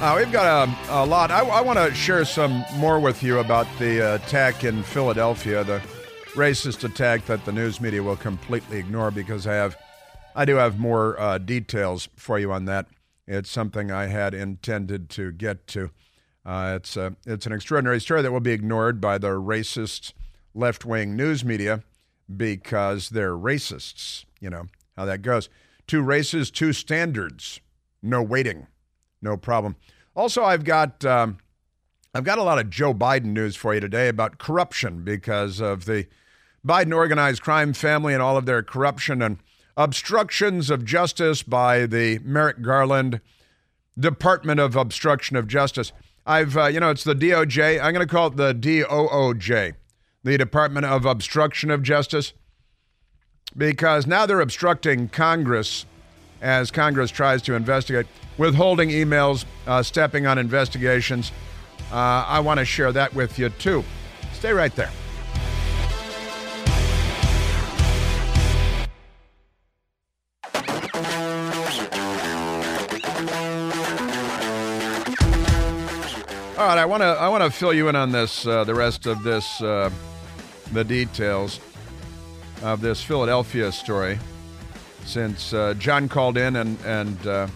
Uh, 0.00 0.14
we've 0.16 0.30
got 0.30 0.68
a, 0.68 1.00
a 1.00 1.04
lot. 1.04 1.32
I, 1.32 1.40
I 1.40 1.60
want 1.60 1.76
to 1.76 1.92
share 1.92 2.24
some 2.24 2.64
more 2.76 3.00
with 3.00 3.20
you 3.20 3.40
about 3.40 3.66
the 3.80 4.12
uh, 4.12 4.14
attack 4.14 4.62
in 4.62 4.84
Philadelphia, 4.84 5.64
the 5.64 5.82
racist 6.34 6.84
attack 6.84 7.26
that 7.26 7.44
the 7.44 7.50
news 7.50 7.80
media 7.80 8.00
will 8.00 8.14
completely 8.14 8.78
ignore 8.78 9.10
because 9.10 9.44
I 9.44 9.54
have, 9.54 9.76
I 10.36 10.44
do 10.44 10.54
have 10.54 10.78
more 10.78 11.18
uh, 11.18 11.38
details 11.38 12.08
for 12.14 12.38
you 12.38 12.52
on 12.52 12.66
that. 12.66 12.86
It's 13.26 13.50
something 13.50 13.90
I 13.90 14.06
had 14.06 14.34
intended 14.34 15.10
to 15.10 15.32
get 15.32 15.66
to. 15.68 15.90
Uh, 16.46 16.74
it's 16.76 16.96
a, 16.96 17.16
it's 17.26 17.46
an 17.46 17.52
extraordinary 17.52 18.00
story 18.00 18.22
that 18.22 18.30
will 18.30 18.38
be 18.38 18.52
ignored 18.52 19.00
by 19.00 19.18
the 19.18 19.30
racist 19.30 20.12
left 20.54 20.84
wing 20.84 21.16
news 21.16 21.44
media 21.44 21.82
because 22.36 23.08
they're 23.08 23.36
racists. 23.36 24.26
You 24.38 24.50
know 24.50 24.66
how 24.96 25.06
that 25.06 25.22
goes. 25.22 25.48
Two 25.88 26.02
races, 26.02 26.52
two 26.52 26.72
standards. 26.72 27.60
No 28.00 28.22
waiting 28.22 28.68
no 29.22 29.36
problem. 29.36 29.76
Also, 30.14 30.44
I've 30.44 30.64
got 30.64 31.04
um, 31.04 31.38
I've 32.14 32.24
got 32.24 32.38
a 32.38 32.42
lot 32.42 32.58
of 32.58 32.70
Joe 32.70 32.94
Biden 32.94 33.26
news 33.26 33.56
for 33.56 33.74
you 33.74 33.80
today 33.80 34.08
about 34.08 34.38
corruption 34.38 35.04
because 35.04 35.60
of 35.60 35.84
the 35.84 36.06
Biden 36.66 36.94
organized 36.94 37.42
crime 37.42 37.72
family 37.72 38.14
and 38.14 38.22
all 38.22 38.36
of 38.36 38.46
their 38.46 38.62
corruption 38.62 39.22
and 39.22 39.38
obstructions 39.76 40.70
of 40.70 40.84
justice 40.84 41.42
by 41.42 41.86
the 41.86 42.18
Merrick 42.20 42.62
Garland 42.62 43.20
Department 43.98 44.58
of 44.60 44.74
Obstruction 44.74 45.36
of 45.36 45.46
Justice. 45.46 45.92
I've 46.26 46.56
uh, 46.56 46.66
you 46.66 46.80
know 46.80 46.90
it's 46.90 47.04
the 47.04 47.14
DOJ. 47.14 47.80
I'm 47.82 47.94
going 47.94 48.06
to 48.06 48.12
call 48.12 48.28
it 48.28 48.36
the 48.36 48.54
DOOJ, 48.54 49.74
the 50.24 50.38
Department 50.38 50.86
of 50.86 51.06
Obstruction 51.06 51.70
of 51.70 51.82
Justice, 51.82 52.32
because 53.56 54.06
now 54.06 54.26
they're 54.26 54.40
obstructing 54.40 55.08
Congress 55.08 55.86
as 56.40 56.70
Congress 56.70 57.10
tries 57.10 57.42
to 57.42 57.54
investigate, 57.54 58.06
withholding 58.36 58.90
emails, 58.90 59.44
uh, 59.66 59.82
stepping 59.82 60.26
on 60.26 60.38
investigations. 60.38 61.32
Uh, 61.90 62.24
I 62.26 62.40
want 62.40 62.58
to 62.58 62.64
share 62.64 62.92
that 62.92 63.14
with 63.14 63.38
you 63.38 63.48
too. 63.50 63.84
Stay 64.32 64.52
right 64.52 64.74
there. 64.74 64.90
All 76.58 76.66
right, 76.66 76.78
I 76.78 76.86
want 76.86 77.02
to 77.02 77.06
I 77.06 77.28
want 77.28 77.44
to 77.44 77.50
fill 77.50 77.72
you 77.72 77.88
in 77.88 77.94
on 77.94 78.10
this 78.10 78.44
uh, 78.44 78.64
the 78.64 78.74
rest 78.74 79.06
of 79.06 79.22
this 79.22 79.62
uh, 79.62 79.90
the 80.72 80.82
details 80.82 81.60
of 82.62 82.80
this 82.80 83.00
Philadelphia 83.00 83.70
story 83.70 84.18
since 85.08 85.54
uh, 85.54 85.72
John 85.78 86.08
called 86.08 86.36
in 86.36 86.56
and 86.56 86.78
and 86.84 87.26
uh, 87.26 87.46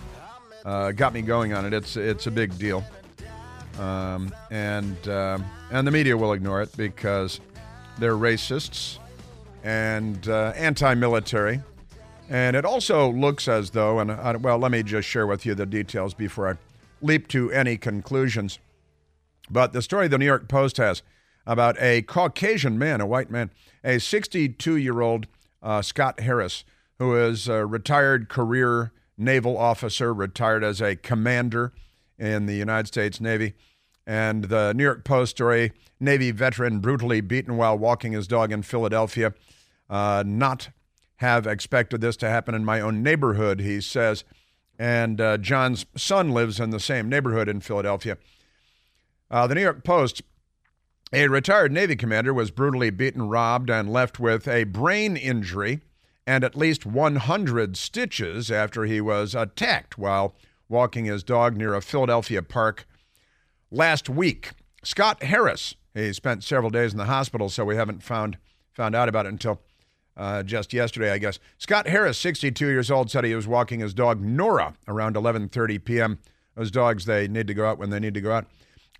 uh, 0.65 0.93
got 0.93 1.13
me 1.13 1.21
going 1.21 1.53
on 1.53 1.67
it. 1.67 1.75
It's 1.75 1.97
it's 1.97 2.27
a 2.27 2.31
big 2.31 2.57
deal, 2.59 2.83
um, 3.79 4.35
and 4.51 4.97
um 5.09 5.45
and 5.71 5.87
the 5.87 5.91
media 5.91 6.17
will 6.17 6.33
ignore 6.33 6.63
it 6.63 6.75
because 6.77 7.41
they're 7.99 8.17
racists 8.17 8.99
and 9.63 10.29
uh, 10.29 10.53
anti-military, 10.57 11.63
and 12.31 12.57
it 12.57 12.65
also 12.65 13.13
looks 13.13 13.47
as 13.49 13.71
though 13.71 14.01
and 14.01 14.11
I, 14.11 14.35
well, 14.37 14.59
let 14.59 14.73
me 14.73 14.83
just 14.83 15.07
share 15.07 15.27
with 15.27 15.45
you 15.45 15.55
the 15.55 15.67
details 15.67 16.15
before 16.15 16.49
I 16.49 16.55
leap 17.03 17.29
to 17.29 17.53
any 17.53 17.77
conclusions. 17.77 18.59
But 19.51 19.75
the 19.75 19.83
story 19.83 20.09
the 20.09 20.19
New 20.19 20.25
York 20.25 20.49
Post 20.49 20.79
has 20.79 21.03
about 21.47 21.77
a 21.81 22.03
Caucasian 22.03 22.79
man, 22.79 23.01
a 23.01 23.07
white 23.07 23.31
man, 23.31 23.51
a 23.85 23.97
62-year-old 23.97 25.27
uh, 25.63 25.83
Scott 25.83 26.21
Harris 26.21 26.65
who 26.99 27.17
is 27.17 27.49
a 27.49 27.67
retired 27.67 28.29
career 28.29 28.93
naval 29.17 29.57
officer, 29.57 30.13
retired 30.13 30.65
as 30.65 30.81
a 30.81 30.97
commander 30.97 31.73
in 32.19 32.47
the 32.47 32.55
United 32.55 32.87
States 32.87 33.21
Navy. 33.21 33.55
And 34.07 34.45
the 34.45 34.73
New 34.75 34.83
York 34.83 35.05
Post 35.05 35.33
story 35.33 35.73
Navy 36.01 36.31
veteran 36.33 36.81
brutally 36.81 37.21
beaten 37.21 37.57
while 37.57 37.79
walking 37.79 38.13
his 38.13 38.27
dog 38.27 38.51
in 38.51 38.63
Philadelphia. 38.63 39.35
Uh, 39.89 40.25
not 40.27 40.71
have 41.17 41.47
expected 41.47 42.01
this 42.01 42.17
to 42.17 42.29
happen 42.29 42.55
in 42.55 42.65
my 42.65 42.81
own 42.81 43.03
neighborhood, 43.03 43.61
he 43.61 43.81
says. 43.81 44.25
and 44.79 45.21
uh, 45.21 45.39
John's 45.39 45.87
son 45.97 46.31
lives 46.31 46.59
in 46.59 46.71
the 46.71 46.81
same 46.81 47.09
neighborhood 47.09 47.49
in 47.49 47.61
Philadelphia. 47.61 48.19
Uh, 49.31 49.47
the 49.47 49.55
New 49.55 49.61
York 49.61 49.85
Post 49.85 50.23
a 51.13 51.29
retired 51.29 51.73
Navy 51.73 51.95
commander 51.95 52.33
was 52.33 52.51
brutally 52.51 52.89
beaten, 52.89 53.29
robbed, 53.29 53.69
and 53.69 53.93
left 53.93 54.19
with 54.19 54.49
a 54.49 54.65
brain 54.65 55.17
injury 55.17 55.81
and 56.27 56.45
at 56.45 56.57
least 56.57 56.87
100 56.87 57.77
stitches 57.77 58.51
after 58.51 58.85
he 58.85 59.01
was 59.01 59.35
attacked 59.35 59.99
while 59.99 60.35
walking 60.69 61.05
his 61.05 61.23
dog 61.23 61.57
near 61.57 61.75
a 61.75 61.83
Philadelphia 61.83 62.43
park 62.43 62.87
last 63.71 64.09
week. 64.09 64.53
Scott 64.85 65.23
Harris, 65.25 65.75
he 65.95 66.13
spent 66.13 66.45
several 66.45 66.71
days 66.71 66.93
in 66.93 66.99
the 66.99 67.05
hospital, 67.07 67.49
so 67.49 67.65
we 67.65 67.77
haven't 67.77 68.03
found 68.03 68.39
found 68.73 68.95
out 68.95 69.09
about 69.09 69.27
it 69.27 69.31
until 69.31 69.61
uh, 70.17 70.43
just 70.43 70.73
yesterday, 70.73 71.11
I 71.11 71.19
guess. 71.19 71.39
Scott 71.59 71.87
Harris, 71.87 72.19
62 72.19 72.67
years 72.67 72.91
old, 72.91 73.11
said 73.11 73.25
he 73.25 73.35
was 73.35 73.47
walking 73.47 73.81
his 73.81 73.95
dog 73.95 74.21
Nora 74.21 74.75
around 74.89 75.17
11:30 75.17 75.85
p.m. 75.85 76.19
Those 76.55 76.71
dogs, 76.71 77.05
they 77.05 77.29
need 77.29 77.47
to 77.47 77.55
go 77.55 77.67
out 77.67 77.79
when 77.79 77.91
they 77.91 78.01
need 78.01 78.15
to 78.15 78.21
go 78.21 78.33
out. 78.33 78.47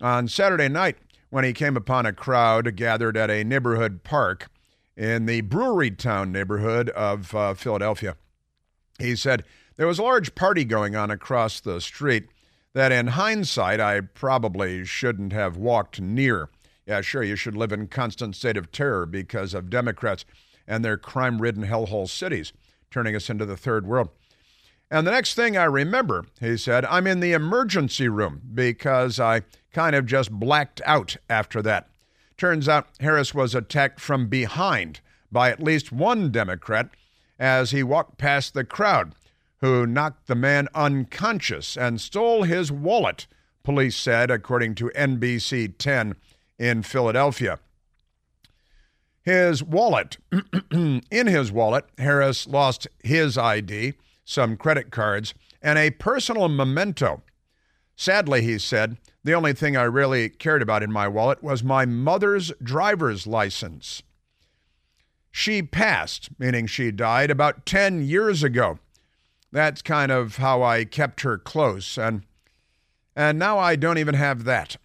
On 0.01 0.27
Saturday 0.27 0.69
night, 0.69 0.97
when 1.29 1.43
he 1.43 1.53
came 1.53 1.77
upon 1.77 2.05
a 2.05 2.13
crowd 2.13 2.75
gathered 2.75 3.15
at 3.15 3.29
a 3.29 3.43
neighborhood 3.43 4.03
park 4.03 4.49
in 4.95 5.25
the 5.25 5.41
Brewery 5.41 5.91
Town 5.91 6.31
neighborhood 6.31 6.89
of 6.89 7.33
uh, 7.33 7.53
Philadelphia, 7.53 8.15
he 8.99 9.15
said 9.15 9.43
there 9.75 9.87
was 9.87 9.99
a 9.99 10.03
large 10.03 10.35
party 10.35 10.65
going 10.65 10.95
on 10.95 11.09
across 11.09 11.59
the 11.59 11.81
street 11.81 12.27
that, 12.73 12.91
in 12.91 13.07
hindsight, 13.07 13.79
I 13.79 14.01
probably 14.01 14.85
shouldn't 14.85 15.33
have 15.33 15.57
walked 15.57 16.01
near. 16.01 16.49
Yeah, 16.85 17.01
sure, 17.01 17.23
you 17.23 17.35
should 17.35 17.55
live 17.55 17.71
in 17.71 17.87
constant 17.87 18.35
state 18.35 18.57
of 18.57 18.71
terror 18.71 19.05
because 19.05 19.53
of 19.53 19.69
Democrats 19.69 20.25
and 20.67 20.83
their 20.83 20.97
crime 20.97 21.41
ridden 21.41 21.65
hellhole 21.65 22.09
cities, 22.09 22.53
turning 22.91 23.15
us 23.15 23.29
into 23.29 23.45
the 23.45 23.57
third 23.57 23.85
world. 23.85 24.09
And 24.91 25.07
the 25.07 25.11
next 25.11 25.33
thing 25.33 25.57
I 25.57 25.63
remember, 25.63 26.25
he 26.39 26.55
said, 26.57 26.85
I'm 26.85 27.07
in 27.07 27.19
the 27.19 27.33
emergency 27.33 28.07
room 28.07 28.41
because 28.53 29.19
I 29.19 29.41
kind 29.71 29.95
of 29.95 30.05
just 30.05 30.31
blacked 30.31 30.81
out 30.85 31.17
after 31.29 31.61
that. 31.63 31.89
Turns 32.43 32.67
out 32.67 32.89
Harris 32.99 33.33
was 33.33 33.55
attacked 33.55 34.01
from 34.01 34.27
behind 34.27 34.99
by 35.31 35.49
at 35.49 35.63
least 35.63 35.93
one 35.93 36.29
Democrat 36.29 36.89
as 37.39 37.71
he 37.71 37.83
walked 37.83 38.17
past 38.17 38.53
the 38.53 38.65
crowd, 38.65 39.15
who 39.61 39.87
knocked 39.87 40.27
the 40.27 40.35
man 40.35 40.67
unconscious 40.75 41.77
and 41.77 42.01
stole 42.01 42.43
his 42.43 42.69
wallet, 42.69 43.27
police 43.63 43.95
said, 43.95 44.29
according 44.29 44.75
to 44.75 44.91
NBC 44.93 45.77
10 45.77 46.15
in 46.59 46.83
Philadelphia 46.83 47.59
his 49.21 49.63
wallet. 49.63 50.17
in 50.69 51.27
his 51.27 51.49
wallet, 51.49 51.85
Harris 51.97 52.45
lost 52.45 52.89
his 53.01 53.37
ID, 53.37 53.93
some 54.25 54.57
credit 54.57 54.91
cards, 54.91 55.33
and 55.61 55.79
a 55.79 55.91
personal 55.91 56.49
memento. 56.49 57.23
Sadly, 57.95 58.41
he 58.41 58.59
said, 58.59 58.97
the 59.23 59.33
only 59.33 59.53
thing 59.53 59.77
I 59.77 59.83
really 59.83 60.29
cared 60.29 60.61
about 60.61 60.83
in 60.83 60.91
my 60.91 61.07
wallet 61.07 61.41
was 61.41 61.63
my 61.63 61.85
mother's 61.85 62.51
driver's 62.61 63.25
license. 63.25 64.03
She 65.31 65.61
passed, 65.63 66.29
meaning 66.37 66.67
she 66.67 66.91
died, 66.91 67.31
about 67.31 67.65
10 67.65 68.03
years 68.03 68.43
ago. 68.43 68.79
That's 69.51 69.81
kind 69.81 70.11
of 70.11 70.37
how 70.37 70.61
I 70.61 70.83
kept 70.83 71.21
her 71.21 71.37
close, 71.37 71.97
and, 71.97 72.23
and 73.15 73.39
now 73.39 73.57
I 73.57 73.75
don't 73.75 73.97
even 73.97 74.15
have 74.15 74.43
that. 74.43 74.77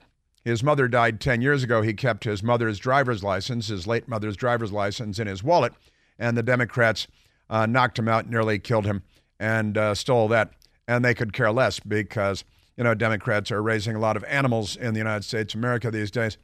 His 0.44 0.62
mother 0.62 0.88
died 0.88 1.20
10 1.20 1.42
years 1.42 1.62
ago. 1.62 1.83
He 1.83 1.92
kept 1.92 2.24
his 2.24 2.42
mother's 2.42 2.79
driver's 2.79 3.22
license, 3.22 3.68
his 3.68 3.87
late 3.87 4.09
mother's 4.09 4.37
driver's 4.37 4.72
license, 4.72 5.18
in 5.18 5.27
his 5.27 5.42
wallet, 5.42 5.74
and 6.18 6.37
the 6.37 6.42
Democrats 6.42 7.07
uh, 7.51 7.66
knocked 7.66 7.98
him 7.98 8.09
out, 8.09 8.29
nearly 8.31 8.59
killed 8.59 8.87
him, 8.87 9.03
and 9.38 9.77
uh, 9.77 9.94
stole 9.94 10.29
that. 10.29 10.53
And 10.87 11.05
they 11.05 11.12
could 11.12 11.35
care 11.35 11.53
less 11.53 11.81
because, 11.81 12.44
you 12.79 12.85
know, 12.85 12.95
Democrats 12.95 13.51
are 13.51 13.61
raising 13.61 13.97
a 13.97 13.99
lot 13.99 14.17
of 14.17 14.23
animals 14.25 14.77
in 14.77 14.95
the 14.95 14.99
United 14.99 15.25
States 15.25 15.53
of 15.53 15.59
America 15.59 15.91
these 15.91 16.12
days. 16.12 16.38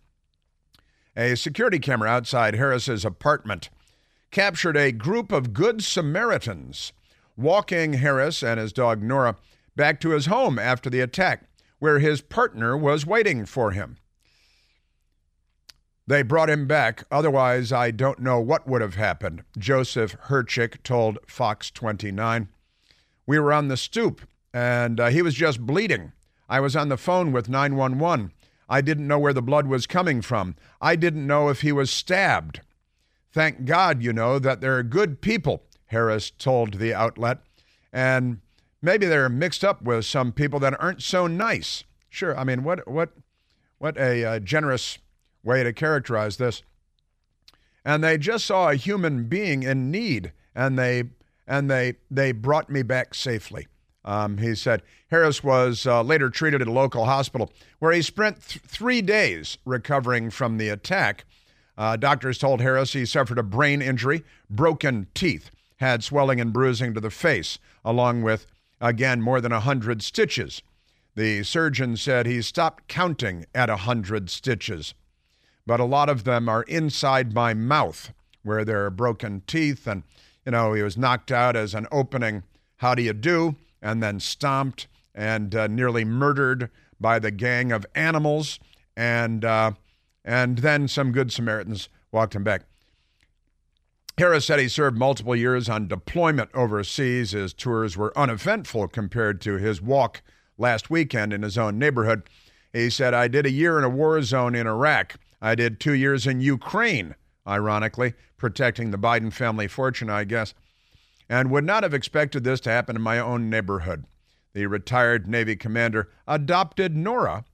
A 1.17 1.37
security 1.37 1.79
camera 1.79 2.11
outside 2.11 2.57
Harris's 2.57 3.05
apartment 3.05 3.71
captured 4.33 4.77
a 4.77 4.91
group 4.91 5.31
of 5.31 5.53
Good 5.53 5.85
Samaritans 5.85 6.93
walking 7.37 7.95
Harris 7.95 8.43
and 8.43 8.59
his 8.59 8.73
dog 8.73 9.01
Nora 9.01 9.37
back 9.77 10.01
to 10.01 10.11
his 10.11 10.27
home 10.27 10.59
after 10.59 10.91
the 10.91 11.01
attack 11.01 11.45
where 11.79 12.01
his 12.01 12.21
partner 12.21 12.77
was 12.77 13.07
waiting 13.07 13.47
for 13.47 13.71
him. 13.71 13.99
They 16.07 16.23
brought 16.23 16.51
him 16.51 16.67
back. 16.67 17.05
Otherwise, 17.13 17.73
I 17.73 17.93
don't 17.93 18.19
know 18.19 18.41
what 18.41 18.67
would 18.67 18.83
have 18.83 18.97
happened, 18.97 19.45
Joseph 19.57 20.17
Herchik 20.25 20.83
told 20.83 21.19
Fox 21.29 21.71
29. 21.71 22.49
We 23.25 23.39
were 23.39 23.53
on 23.53 23.69
the 23.69 23.77
stoop, 23.77 24.23
and 24.53 24.99
uh, 24.99 25.09
he 25.09 25.23
was 25.23 25.35
just 25.35 25.61
bleeding. 25.61 26.13
I 26.49 26.61
was 26.61 26.77
on 26.77 26.89
the 26.89 26.97
phone 26.97 27.33
with 27.33 27.49
911. 27.49 28.33
I 28.69 28.81
didn't 28.81 29.07
know 29.07 29.19
where 29.19 29.33
the 29.33 29.43
blood 29.43 29.67
was 29.67 29.87
coming 29.87 30.23
from. 30.23 30.57
I 30.81 30.97
didn't 30.97 31.27
know 31.27 31.49
if 31.49 31.61
he 31.61 31.73
was 31.73 31.91
stabbed. 31.91 32.61
Thank 33.33 33.65
God, 33.65 34.03
you 34.03 34.13
know, 34.13 34.39
that 34.39 34.61
there 34.61 34.77
are 34.77 34.83
good 34.83 35.21
people, 35.21 35.63
Harris 35.87 36.31
told 36.31 36.75
the 36.75 36.95
outlet. 36.95 37.39
And 37.93 38.41
maybe 38.81 39.07
they're 39.07 39.29
mixed 39.29 39.65
up 39.65 39.83
with 39.83 40.05
some 40.05 40.33
people 40.33 40.61
that 40.61 40.81
aren't 40.81 41.03
so 41.03 41.27
nice. 41.27 41.85
Sure, 42.09 42.39
I 42.39 42.45
mean, 42.45 42.63
what 42.63 42.87
what 42.87 43.11
what 43.79 43.99
a 43.99 44.25
uh, 44.25 44.39
generous 44.39 44.99
way 45.43 45.63
to 45.65 45.73
characterize 45.73 46.37
this. 46.37 46.63
And 47.85 48.03
they 48.03 48.17
just 48.17 48.47
saw 48.47 48.71
a 48.71 48.77
human 48.77 49.25
being 49.25 49.63
in 49.63 49.91
need, 49.91 50.33
and 50.55 50.79
they 50.79 51.05
and 51.47 51.71
they 51.71 51.95
they 52.11 52.33
brought 52.33 52.71
me 52.71 52.83
back 52.83 53.15
safely. 53.15 53.67
Um, 54.05 54.39
he 54.39 54.55
said 54.55 54.83
Harris 55.11 55.43
was 55.43 55.87
uh, 55.87 56.03
later 56.03 56.29
treated 56.29 56.61
at 56.61 56.69
a 56.69 56.73
local 56.73 57.07
hospital 57.07 57.53
where 57.79 57.93
he 57.93 58.03
spent 58.03 58.47
th- 58.47 58.63
three 58.67 59.01
days 59.01 59.59
recovering 59.65 60.31
from 60.31 60.59
the 60.59 60.69
attack. 60.69 61.25
Uh, 61.77 61.97
doctors 61.97 62.39
told 62.39 62.61
Harris 62.61 62.93
he 62.93 63.07
suffered 63.07 63.39
a 63.39 63.43
brain 63.43 63.81
injury, 63.83 64.23
broken 64.51 65.07
teeth, 65.15 65.51
had 65.79 66.05
swelling 66.05 66.41
and 66.41 66.53
bruising 66.53 66.95
to 66.95 67.01
the 67.01 67.11
face, 67.11 67.59
along 67.85 68.23
with 68.23 68.47
Again, 68.85 69.23
more 69.23 69.41
than 69.41 69.53
100 69.53 70.03
stitches. 70.03 70.63
The 71.15 71.43
surgeon 71.43 71.97
said 71.97 72.27
he 72.27 72.43
stopped 72.43 72.87
counting 72.87 73.47
at 73.55 73.71
100 73.71 74.29
stitches. 74.29 74.93
But 75.67 75.81
a 75.81 75.85
lot 75.85 76.11
of 76.11 76.25
them 76.25 76.51
are 76.51 76.65
inside 76.65 77.33
my 77.33 77.55
mouth, 77.55 78.13
where 78.43 78.63
there 78.63 78.85
are 78.85 78.91
broken 78.91 79.43
teeth. 79.47 79.87
And, 79.87 80.03
you 80.45 80.53
know, 80.53 80.75
he 80.75 80.83
was 80.83 80.99
knocked 80.99 81.33
out 81.33 81.57
as 81.57 81.75
an 81.75 81.87
opening, 81.91 82.43
how 82.77 82.95
do 82.95 83.03
you 83.03 83.15
do? 83.15 83.57
And 83.85 84.03
then 84.03 84.19
stomped 84.19 84.89
and 85.15 85.55
uh, 85.55 85.69
nearly 85.69 86.05
murdered 86.05 86.71
by 86.99 87.21
the 87.21 87.31
gang 87.31 87.71
of 87.71 87.87
animals. 87.95 88.59
And, 88.97 89.45
uh, 89.45 89.73
and 90.25 90.59
then 90.59 90.89
some 90.89 91.13
good 91.13 91.31
Samaritans 91.31 91.89
walked 92.11 92.35
him 92.35 92.43
back. 92.43 92.63
Harris 94.17 94.47
said 94.47 94.61
he 94.61 94.69
served 94.69 94.97
multiple 94.97 95.35
years 95.37 95.69
on 95.69 95.89
deployment 95.89 96.51
overseas. 96.55 97.33
His 97.33 97.53
tours 97.53 97.97
were 97.97 98.17
uneventful 98.17 98.89
compared 98.89 99.41
to 99.43 99.59
his 99.59 99.83
walk 99.83 100.23
last 100.57 100.89
weekend 100.89 101.33
in 101.33 101.43
his 101.43 101.59
own 101.59 101.79
neighborhood. 101.79 102.23
He 102.73 102.91
said, 102.91 103.13
I 103.13 103.29
did 103.29 103.45
a 103.45 103.51
year 103.51 103.77
in 103.77 103.85
a 103.85 103.89
war 103.89 104.21
zone 104.23 104.55
in 104.55 104.67
Iraq. 104.67 105.17
I 105.43 105.55
did 105.55 105.79
two 105.79 105.95
years 105.95 106.27
in 106.27 106.41
Ukraine, 106.41 107.17
ironically, 107.47 108.15
protecting 108.37 108.91
the 108.91 108.99
Biden 108.99 109.33
family 109.33 109.69
fortune, 109.69 110.09
I 110.09 110.25
guess, 110.25 110.55
and 111.29 111.51
would 111.51 111.65
not 111.65 111.83
have 111.83 111.95
expected 111.95 112.45
this 112.45 112.61
to 112.61 112.71
happen 112.71 112.97
in 112.97 113.03
my 113.03 113.19
own 113.19 113.49
neighborhood. 113.49 114.05
The 114.53 114.67
retired 114.67 115.27
Navy 115.27 115.57
commander 115.57 116.11
adopted 116.29 116.97
Nora, 116.97 117.45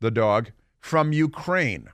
the 0.00 0.10
dog, 0.10 0.50
from 0.78 1.12
Ukraine. 1.12 1.88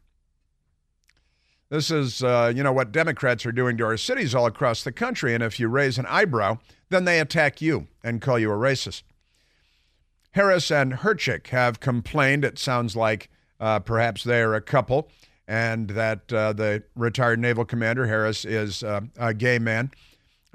This 1.69 1.91
is, 1.91 2.23
uh, 2.23 2.53
you 2.55 2.63
know, 2.63 2.73
what 2.73 2.93
Democrats 2.93 3.45
are 3.45 3.53
doing 3.53 3.77
to 3.77 3.85
our 3.85 3.97
cities 3.97 4.35
all 4.35 4.47
across 4.47 4.85
the 4.85 4.93
country. 4.93 5.35
And 5.35 5.43
if 5.43 5.59
you 5.59 5.69
raise 5.69 5.99
an 5.99 6.07
eyebrow, 6.07 6.59
then 6.91 7.05
they 7.05 7.19
attack 7.19 7.61
you 7.61 7.89
and 8.05 8.23
call 8.23 8.39
you 8.39 8.51
a 8.53 8.57
racist. 8.57 9.03
Harris 10.33 10.71
and 10.71 10.93
Herchik 10.95 11.49
have 11.49 11.81
complained, 11.81 12.45
it 12.45 12.59
sounds 12.59 12.95
like 12.95 13.31
uh, 13.59 13.81
perhaps 13.81 14.23
they 14.23 14.43
are 14.43 14.55
a 14.55 14.61
couple, 14.61 15.09
and 15.49 15.91
that 15.91 16.33
uh, 16.33 16.53
the 16.53 16.83
retired 16.95 17.41
naval 17.41 17.65
commander, 17.65 18.07
Harris, 18.07 18.45
is 18.45 18.83
uh, 18.83 19.01
a 19.19 19.33
gay 19.33 19.59
man. 19.59 19.91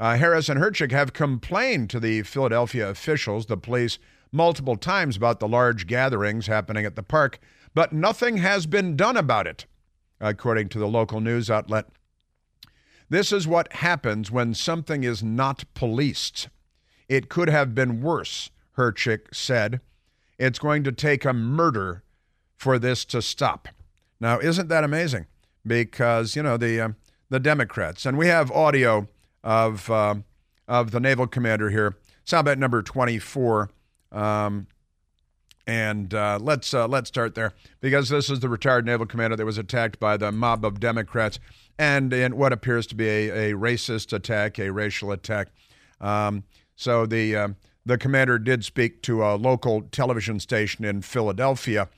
Uh, 0.01 0.17
Harris 0.17 0.49
and 0.49 0.59
Herchik 0.59 0.91
have 0.91 1.13
complained 1.13 1.91
to 1.91 1.99
the 1.99 2.23
Philadelphia 2.23 2.89
officials, 2.89 3.45
the 3.45 3.55
police, 3.55 3.99
multiple 4.31 4.75
times 4.75 5.15
about 5.15 5.39
the 5.39 5.47
large 5.47 5.85
gatherings 5.85 6.47
happening 6.47 6.87
at 6.87 6.95
the 6.95 7.03
park, 7.03 7.37
but 7.75 7.93
nothing 7.93 8.37
has 8.37 8.65
been 8.65 8.95
done 8.95 9.15
about 9.15 9.45
it 9.45 9.67
according 10.19 10.69
to 10.69 10.79
the 10.79 10.87
local 10.87 11.21
news 11.21 11.51
outlet. 11.51 11.85
This 13.09 13.31
is 13.31 13.47
what 13.47 13.73
happens 13.73 14.31
when 14.31 14.55
something 14.55 15.03
is 15.03 15.21
not 15.21 15.65
policed. 15.75 16.49
It 17.07 17.29
could 17.29 17.49
have 17.49 17.75
been 17.75 18.01
worse, 18.01 18.49
Herchik 18.77 19.35
said. 19.35 19.81
It's 20.39 20.57
going 20.57 20.83
to 20.83 20.91
take 20.91 21.25
a 21.25 21.33
murder 21.33 22.01
for 22.57 22.79
this 22.79 23.05
to 23.05 23.21
stop. 23.21 23.67
Now, 24.19 24.39
isn't 24.39 24.67
that 24.67 24.83
amazing? 24.83 25.27
Because, 25.63 26.35
you 26.35 26.41
know, 26.41 26.57
the, 26.57 26.81
uh, 26.81 26.89
the 27.29 27.39
Democrats, 27.39 28.07
and 28.07 28.17
we 28.17 28.25
have 28.25 28.49
audio 28.51 29.07
of, 29.43 29.89
uh, 29.89 30.15
of 30.67 30.91
the 30.91 30.99
naval 30.99 31.27
commander 31.27 31.69
here, 31.69 31.95
Soundbite 32.25 32.57
number 32.57 32.81
24, 32.81 33.69
Um, 34.11 34.67
and 35.67 36.13
uh, 36.13 36.39
let's 36.41 36.73
uh, 36.73 36.87
let's 36.87 37.07
start 37.07 37.35
there 37.35 37.53
because 37.79 38.09
this 38.09 38.29
is 38.29 38.39
the 38.39 38.49
retired 38.49 38.85
naval 38.85 39.05
commander 39.05 39.35
that 39.35 39.45
was 39.45 39.57
attacked 39.57 39.99
by 39.99 40.17
the 40.17 40.31
mob 40.31 40.65
of 40.65 40.79
Democrats 40.79 41.39
and 41.77 42.11
in 42.13 42.35
what 42.35 42.51
appears 42.51 42.87
to 42.87 42.95
be 42.95 43.07
a, 43.07 43.51
a 43.51 43.53
racist 43.53 44.11
attack, 44.11 44.59
a 44.59 44.71
racial 44.71 45.11
attack. 45.11 45.49
Um, 45.99 46.43
so 46.75 47.05
the 47.05 47.35
uh, 47.35 47.47
the 47.85 47.97
commander 47.97 48.39
did 48.39 48.65
speak 48.65 49.01
to 49.03 49.23
a 49.23 49.35
local 49.35 49.83
television 49.83 50.39
station 50.39 50.83
in 50.83 51.01
Philadelphia 51.01 51.89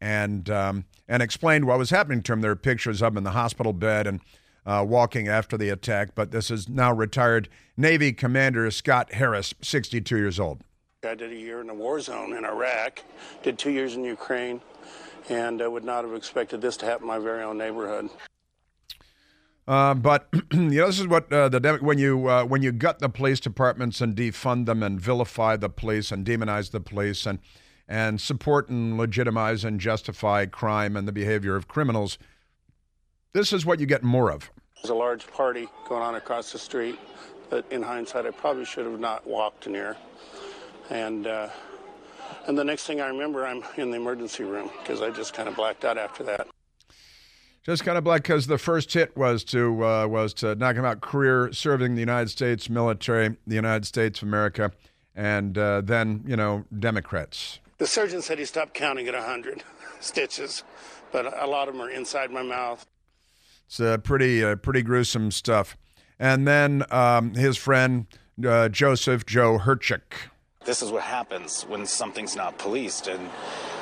and 0.00 0.50
um, 0.50 0.84
and 1.08 1.22
explained 1.22 1.66
what 1.66 1.78
was 1.78 1.90
happening 1.90 2.22
to 2.24 2.32
him. 2.32 2.40
There 2.40 2.50
are 2.50 2.56
pictures 2.56 3.00
of 3.00 3.12
him 3.12 3.18
in 3.18 3.24
the 3.24 3.30
hospital 3.30 3.72
bed 3.72 4.06
and 4.06 4.20
uh, 4.66 4.84
walking 4.86 5.28
after 5.28 5.56
the 5.56 5.68
attack. 5.68 6.14
But 6.14 6.30
this 6.30 6.50
is 6.50 6.68
now 6.68 6.92
retired 6.92 7.48
Navy 7.76 8.12
Commander 8.12 8.70
Scott 8.70 9.14
Harris, 9.14 9.54
62 9.60 10.16
years 10.16 10.40
old. 10.40 10.62
I 11.04 11.14
did 11.14 11.32
a 11.32 11.36
year 11.36 11.60
in 11.60 11.68
a 11.68 11.74
war 11.74 12.00
zone 12.00 12.34
in 12.34 12.44
Iraq, 12.44 13.02
did 13.42 13.58
two 13.58 13.70
years 13.70 13.94
in 13.94 14.04
Ukraine, 14.04 14.60
and 15.28 15.60
I 15.60 15.68
would 15.68 15.84
not 15.84 16.04
have 16.04 16.14
expected 16.14 16.62
this 16.62 16.76
to 16.78 16.86
happen 16.86 17.04
in 17.04 17.08
my 17.08 17.18
very 17.18 17.42
own 17.42 17.58
neighborhood. 17.58 18.08
Uh, 19.66 19.94
but 19.94 20.28
you 20.52 20.60
know, 20.60 20.86
this 20.86 20.98
is 20.98 21.06
what 21.06 21.32
uh, 21.32 21.48
the 21.48 21.78
when 21.80 21.98
you 21.98 22.28
uh, 22.28 22.44
when 22.44 22.62
you 22.62 22.72
gut 22.72 22.98
the 22.98 23.08
police 23.08 23.40
departments 23.40 24.00
and 24.00 24.14
defund 24.14 24.66
them 24.66 24.82
and 24.82 25.00
vilify 25.00 25.56
the 25.56 25.68
police 25.68 26.12
and 26.12 26.26
demonize 26.26 26.70
the 26.70 26.80
police 26.80 27.26
and 27.26 27.38
and 27.88 28.20
support 28.20 28.68
and 28.68 28.96
legitimize 28.96 29.64
and 29.64 29.80
justify 29.80 30.46
crime 30.46 30.96
and 30.96 31.06
the 31.06 31.12
behavior 31.12 31.54
of 31.54 31.68
criminals, 31.68 32.18
this 33.34 33.52
is 33.52 33.66
what 33.66 33.80
you 33.80 33.86
get 33.86 34.02
more 34.02 34.30
of. 34.30 34.50
There's 34.76 34.90
a 34.90 34.94
large 34.94 35.26
party 35.26 35.68
going 35.88 36.02
on 36.02 36.14
across 36.14 36.52
the 36.52 36.58
street 36.58 36.98
that, 37.50 37.70
in 37.70 37.82
hindsight, 37.82 38.24
I 38.24 38.30
probably 38.30 38.64
should 38.64 38.86
have 38.86 39.00
not 39.00 39.26
walked 39.26 39.66
near. 39.66 39.96
And 40.88 41.26
uh, 41.26 41.50
and 42.46 42.56
the 42.56 42.64
next 42.64 42.86
thing 42.86 43.00
I 43.00 43.08
remember, 43.08 43.46
I'm 43.46 43.62
in 43.76 43.90
the 43.90 43.96
emergency 43.96 44.44
room 44.44 44.70
because 44.80 45.02
I 45.02 45.10
just 45.10 45.34
kind 45.34 45.48
of 45.48 45.56
blacked 45.56 45.84
out 45.84 45.98
after 45.98 46.22
that. 46.24 46.46
Just 47.62 47.84
kind 47.84 47.96
of 47.96 48.04
black 48.04 48.22
because 48.22 48.46
the 48.46 48.58
first 48.58 48.92
hit 48.92 49.16
was 49.16 49.42
to 49.44 49.84
uh, 49.84 50.06
was 50.06 50.34
to 50.34 50.54
knock 50.54 50.76
him 50.76 50.84
out. 50.84 51.00
Career 51.00 51.52
serving 51.52 51.94
the 51.94 52.00
United 52.00 52.28
States 52.28 52.68
military, 52.68 53.36
the 53.46 53.54
United 53.54 53.86
States 53.86 54.20
of 54.20 54.28
America, 54.28 54.70
and 55.14 55.56
uh, 55.56 55.80
then 55.80 56.22
you 56.26 56.36
know 56.36 56.66
Democrats. 56.78 57.60
The 57.78 57.86
surgeon 57.86 58.22
said 58.22 58.38
he 58.38 58.44
stopped 58.44 58.74
counting 58.74 59.08
at 59.08 59.14
hundred 59.14 59.64
stitches, 60.00 60.62
but 61.10 61.26
a 61.42 61.46
lot 61.46 61.68
of 61.68 61.74
them 61.74 61.82
are 61.82 61.90
inside 61.90 62.30
my 62.30 62.42
mouth. 62.42 62.86
It's 63.66 63.80
uh, 63.80 63.98
pretty 63.98 64.44
uh, 64.44 64.56
pretty 64.56 64.82
gruesome 64.82 65.30
stuff. 65.30 65.76
And 66.18 66.46
then 66.46 66.84
um, 66.90 67.34
his 67.34 67.56
friend 67.56 68.06
uh, 68.46 68.68
Joseph 68.68 69.26
Joe 69.26 69.58
Herchik. 69.58 70.28
This 70.64 70.80
is 70.80 70.90
what 70.90 71.02
happens 71.02 71.62
when 71.64 71.84
something's 71.84 72.36
not 72.36 72.56
policed, 72.56 73.06
and 73.06 73.28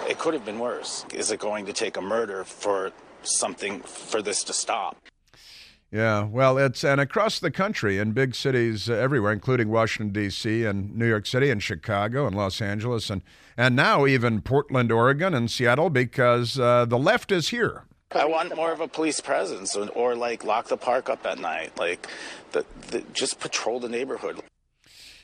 it 0.09 0.19
could 0.19 0.35
have 0.35 0.45
been 0.45 0.59
worse. 0.59 1.07
Is 1.15 1.31
it 1.31 1.39
going 1.39 1.67
to 1.67 1.73
take 1.73 1.97
a 1.97 2.01
murder 2.01 2.43
for 2.43 2.93
something 3.27 3.81
for 3.83 4.23
this 4.23 4.45
to 4.45 4.53
stop. 4.53 4.97
Yeah, 5.91 6.25
well, 6.25 6.57
it's 6.57 6.85
and 6.85 7.01
across 7.01 7.39
the 7.39 7.51
country 7.51 7.99
in 7.99 8.13
big 8.13 8.35
cities 8.35 8.89
uh, 8.89 8.95
everywhere, 8.95 9.33
including 9.33 9.69
Washington 9.69 10.13
D.C. 10.13 10.65
and 10.65 10.97
New 10.97 11.07
York 11.07 11.27
City 11.27 11.51
and 11.51 11.63
Chicago 11.63 12.27
and 12.27 12.35
Los 12.35 12.63
Angeles 12.63 13.11
and 13.11 13.23
and 13.59 13.77
now 13.77 14.07
even 14.07 14.41
Portland, 14.41 14.91
Oregon 14.91 15.35
and 15.35 15.51
Seattle, 15.51 15.91
because 15.91 16.59
uh, 16.59 16.87
the 16.87 16.99
left 16.99 17.31
is 17.31 17.49
here. 17.49 17.85
I 18.15 18.25
want 18.25 18.55
more 18.55 18.73
of 18.73 18.81
a 18.81 18.89
police 18.89 19.21
presence, 19.21 19.77
or, 19.77 19.89
or 19.91 20.15
like 20.15 20.45
lock 20.45 20.69
the 20.69 20.77
park 20.77 21.09
up 21.09 21.27
at 21.27 21.39
night, 21.39 21.79
like 21.79 22.07
the, 22.53 22.65
the, 22.91 23.03
just 23.13 23.41
patrol 23.41 23.81
the 23.81 23.89
neighborhood. 23.89 24.41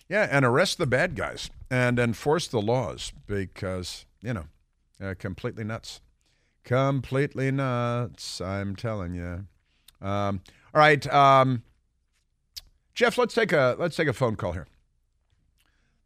Yeah, 0.09 0.27
and 0.31 0.45
arrest 0.45 0.79
the 0.79 0.87
bad 0.87 1.15
guys 1.15 1.51
and 1.71 1.99
enforce 1.99 2.49
the 2.49 2.63
laws 2.63 3.13
because 3.27 4.07
you 4.23 4.33
know, 4.33 4.45
uh, 5.01 5.15
completely 5.19 5.65
nuts. 5.65 6.01
Completely 6.65 7.51
nuts, 7.51 8.41
I'm 8.41 8.77
telling 8.77 9.15
you. 9.15 9.47
Um, 10.07 10.43
all 10.75 10.81
right, 10.81 11.07
um, 11.13 11.63
Jeff. 12.95 13.17
Let's 13.17 13.35
take 13.35 13.53
a 13.53 13.77
let's 13.79 13.97
take 13.97 14.09
a 14.09 14.13
phone 14.13 14.37
call 14.37 14.53
here. 14.53 14.67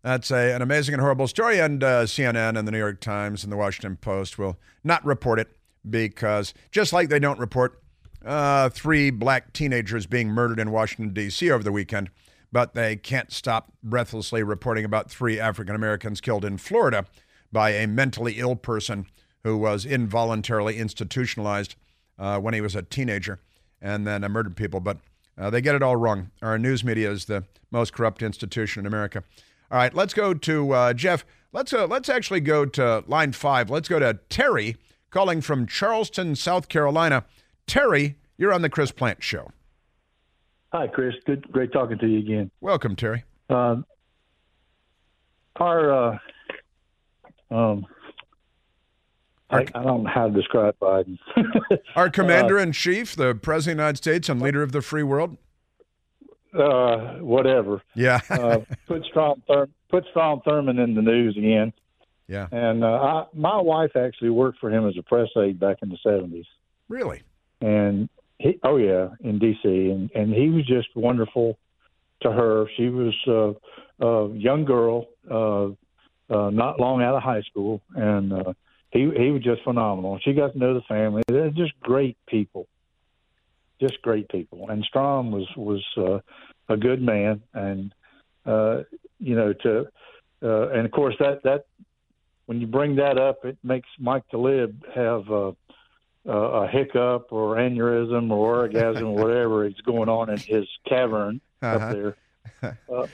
That's 0.03 0.31
a, 0.31 0.53
an 0.53 0.63
amazing 0.63 0.95
and 0.95 1.01
horrible 1.01 1.29
story, 1.29 1.59
and 1.59 1.83
uh, 1.83 2.05
CNN 2.05 2.59
and 2.59 2.67
the 2.67 2.73
New 2.73 2.79
York 2.79 3.01
Times 3.01 3.45
and 3.45 3.53
the 3.53 3.57
Washington 3.57 3.97
Post 3.97 4.39
will 4.39 4.57
not 4.85 5.05
report 5.05 5.39
it 5.39 5.49
because 5.89 6.55
just 6.71 6.93
like 6.93 7.09
they 7.09 7.19
don't 7.19 7.39
report 7.39 7.81
uh, 8.25 8.69
three 8.69 9.11
black 9.11 9.53
teenagers 9.53 10.07
being 10.07 10.29
murdered 10.29 10.61
in 10.61 10.71
Washington 10.71 11.13
D.C. 11.13 11.51
over 11.51 11.63
the 11.63 11.73
weekend, 11.73 12.11
but 12.53 12.75
they 12.75 12.97
can't 12.97 13.33
stop 13.33 13.73
breathlessly 13.83 14.43
reporting 14.43 14.85
about 14.85 15.11
three 15.11 15.41
African 15.41 15.75
Americans 15.75 16.21
killed 16.21 16.45
in 16.45 16.59
Florida 16.59 17.07
by 17.51 17.71
a 17.71 17.87
mentally 17.87 18.35
ill 18.39 18.57
person 18.57 19.07
who 19.43 19.57
was 19.57 19.85
involuntarily 19.85 20.79
institutionalized 20.79 21.75
uh, 22.19 22.39
when 22.39 22.55
he 22.55 22.61
was 22.61 22.77
a 22.77 22.83
teenager 22.83 23.41
and 23.81 24.07
then 24.07 24.23
murdered 24.31 24.57
people. 24.57 24.81
But 24.81 24.99
uh, 25.37 25.51
they 25.51 25.61
get 25.61 25.75
it 25.75 25.83
all 25.83 25.97
wrong. 25.97 26.31
Our 26.41 26.59
news 26.59 26.85
media 26.85 27.11
is 27.11 27.25
the 27.25 27.45
most 27.71 27.93
corrupt 27.93 28.23
institution 28.23 28.81
in 28.81 28.87
America. 28.87 29.25
All 29.71 29.79
right, 29.79 29.93
let's 29.95 30.15
go 30.15 30.35
to 30.35 30.73
uh, 30.73 30.93
Jeff. 30.93 31.25
Let's 31.53 31.73
uh, 31.73 31.87
let's 31.87 32.09
actually 32.09 32.41
go 32.41 32.65
to 32.67 33.03
line 33.07 33.33
five. 33.33 33.71
Let's 33.71 33.89
go 33.89 33.99
to 33.99 34.19
Terry 34.29 34.77
calling 35.13 35.41
from 35.41 35.67
Charleston, 35.67 36.35
South 36.35 36.69
Carolina. 36.69 37.25
Terry, 37.69 38.17
you're 38.37 38.53
on 38.53 38.63
the 38.63 38.69
Chris 38.69 38.91
Plante 38.91 39.23
Show. 39.23 39.53
Hi, 40.73 40.89
Chris. 40.89 41.15
Good, 41.25 41.53
great 41.53 41.73
talking 41.73 41.99
to 41.99 42.07
you 42.09 42.19
again. 42.19 42.51
Welcome, 42.61 42.97
Terry. 42.97 43.25
Um, 43.49 43.87
our 45.57 46.21
um, 47.51 47.87
I, 49.51 49.67
I, 49.75 49.83
don't 49.83 50.05
know 50.05 50.11
how 50.13 50.29
to 50.29 50.33
describe 50.33 50.75
Biden. 50.81 51.19
Our 51.97 52.09
commander 52.09 52.59
in 52.59 52.73
chief, 52.73 53.15
the 53.15 53.35
president 53.35 53.75
of 53.75 53.77
the 53.77 53.83
United 53.83 53.97
States 53.99 54.29
and 54.31 54.41
leader 54.41 54.63
of 54.63 54.73
the 54.73 54.81
free 54.81 55.03
world. 55.03 55.37
Uh, 56.59 57.17
whatever. 57.19 57.83
Yeah. 57.95 58.21
uh, 58.31 58.61
put 58.87 59.05
Strom 59.05 59.43
Thur- 59.47 59.69
put 59.91 60.07
Strom 60.11 60.41
Thurmond 60.47 60.83
in 60.83 60.95
the 60.95 61.03
news 61.03 61.37
again. 61.37 61.75
Yeah. 62.29 62.47
And 62.51 62.85
uh, 62.85 62.87
I, 62.87 63.27
my 63.35 63.61
wife 63.61 63.97
actually 63.97 64.31
worked 64.31 64.59
for 64.59 64.71
him 64.71 64.89
as 64.89 64.95
a 64.99 65.03
press 65.03 65.29
aide 65.37 65.59
back 65.59 65.79
in 65.83 65.89
the 65.89 65.99
seventies. 66.03 66.47
Really. 66.89 67.23
And 67.61 68.09
he, 68.39 68.59
oh 68.63 68.77
yeah, 68.77 69.09
in 69.21 69.39
D.C. 69.39 69.69
and 69.69 70.11
and 70.15 70.33
he 70.33 70.51
was 70.51 70.67
just 70.67 70.89
wonderful 70.95 71.59
to 72.23 72.33
her. 72.33 72.67
She 72.77 72.89
was 72.89 73.15
uh, 73.27 74.05
a 74.05 74.29
young 74.35 74.65
girl, 74.65 75.07
uh, 75.31 75.67
uh, 76.33 76.51
not 76.51 76.81
long 76.81 77.03
out 77.03 77.15
of 77.15 77.23
high 77.23 77.43
school, 77.43 77.81
and 77.95 78.33
uh, 78.33 78.53
he 78.91 79.11
he 79.17 79.31
was 79.31 79.43
just 79.43 79.63
phenomenal. 79.63 80.19
She 80.23 80.33
got 80.33 80.53
to 80.53 80.59
know 80.59 80.75
the 80.75 80.83
family. 80.83 81.23
They're 81.27 81.51
just 81.51 81.79
great 81.81 82.17
people, 82.27 82.67
just 83.81 84.01
great 84.03 84.29
people. 84.29 84.69
And 84.69 84.85
Strom 84.85 85.31
was 85.31 85.49
was 85.57 85.85
uh, 85.97 86.19
a 86.69 86.77
good 86.77 87.03
man, 87.03 87.43
and 87.55 87.95
uh, 88.45 88.83
you 89.19 89.37
know 89.37 89.53
to 89.53 89.87
uh, 90.43 90.69
and 90.71 90.85
of 90.85 90.91
course 90.91 91.15
that 91.21 91.43
that 91.45 91.67
when 92.47 92.61
you 92.61 92.67
bring 92.67 92.97
that 92.97 93.19
up, 93.19 93.45
it 93.45 93.57
makes 93.63 93.89
Mike 93.99 94.25
the 94.31 94.39
Lib 94.39 94.85
have 94.95 95.29
a, 95.31 95.55
a 96.27 96.69
hiccup 96.69 97.33
or 97.33 97.57
aneurysm 97.57 98.31
or 98.31 98.57
orgasm 98.57 99.07
or 99.09 99.15
whatever 99.15 99.67
is 99.67 99.75
going 99.85 100.09
on 100.09 100.31
in 100.31 100.39
his 100.39 100.67
cavern 100.89 101.41
uh-huh. 101.61 101.77
up 101.77 101.93
there. 101.93 102.17
Uh, 102.93 103.07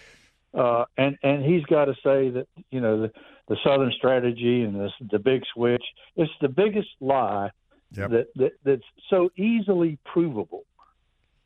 uh, 0.54 0.84
and 0.96 1.16
and 1.22 1.42
he's 1.44 1.62
got 1.64 1.86
to 1.86 1.94
say 2.04 2.30
that 2.30 2.46
you 2.70 2.80
know 2.80 3.02
the 3.02 3.12
the 3.48 3.56
Southern 3.64 3.92
strategy 3.92 4.62
and 4.62 4.74
the, 4.74 4.90
the 5.10 5.18
big 5.18 5.42
switch. 5.54 5.84
It's 6.16 6.32
the 6.40 6.48
biggest 6.48 6.88
lie 7.00 7.50
yep. 7.92 8.10
that, 8.10 8.26
that 8.36 8.52
that's 8.64 8.82
so 9.10 9.30
easily 9.36 9.98
provable. 10.04 10.64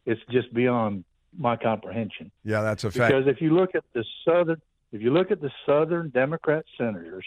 It's 0.04 0.20
just 0.30 0.52
beyond 0.52 1.04
my 1.36 1.56
comprehension. 1.56 2.30
Yeah, 2.44 2.62
that's 2.62 2.84
a 2.84 2.90
fact. 2.90 3.12
Because 3.12 3.28
if 3.28 3.40
you 3.40 3.54
look 3.54 3.74
at 3.74 3.84
the 3.94 4.04
Southern, 4.24 4.60
if 4.92 5.00
you 5.00 5.12
look 5.12 5.30
at 5.30 5.40
the 5.40 5.50
Southern 5.64 6.10
Democrat 6.10 6.64
senators 6.76 7.24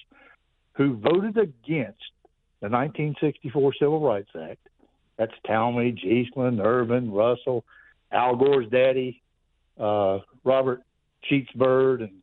who 0.75 0.95
voted 0.97 1.38
against 1.38 2.03
the 2.61 2.69
1964 2.69 3.73
Civil 3.79 3.99
Rights 3.99 4.29
Act, 4.39 4.67
that's 5.17 5.33
Talmadge, 5.45 6.03
Eastland, 6.03 6.59
Ervin, 6.59 7.11
Russell, 7.11 7.63
Al 8.11 8.35
Gore's 8.35 8.69
daddy, 8.69 9.21
uh, 9.79 10.19
Robert 10.43 10.81
Sheets 11.23 11.51
Byrd, 11.55 12.01
and 12.01 12.21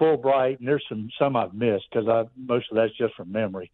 Fulbright, 0.00 0.58
and 0.58 0.68
there's 0.68 0.84
some 0.88 1.10
some 1.18 1.36
I've 1.36 1.54
missed 1.54 1.84
because 1.90 2.08
I 2.08 2.24
most 2.36 2.70
of 2.70 2.76
that's 2.76 2.96
just 2.96 3.14
from 3.14 3.30
memory. 3.32 3.70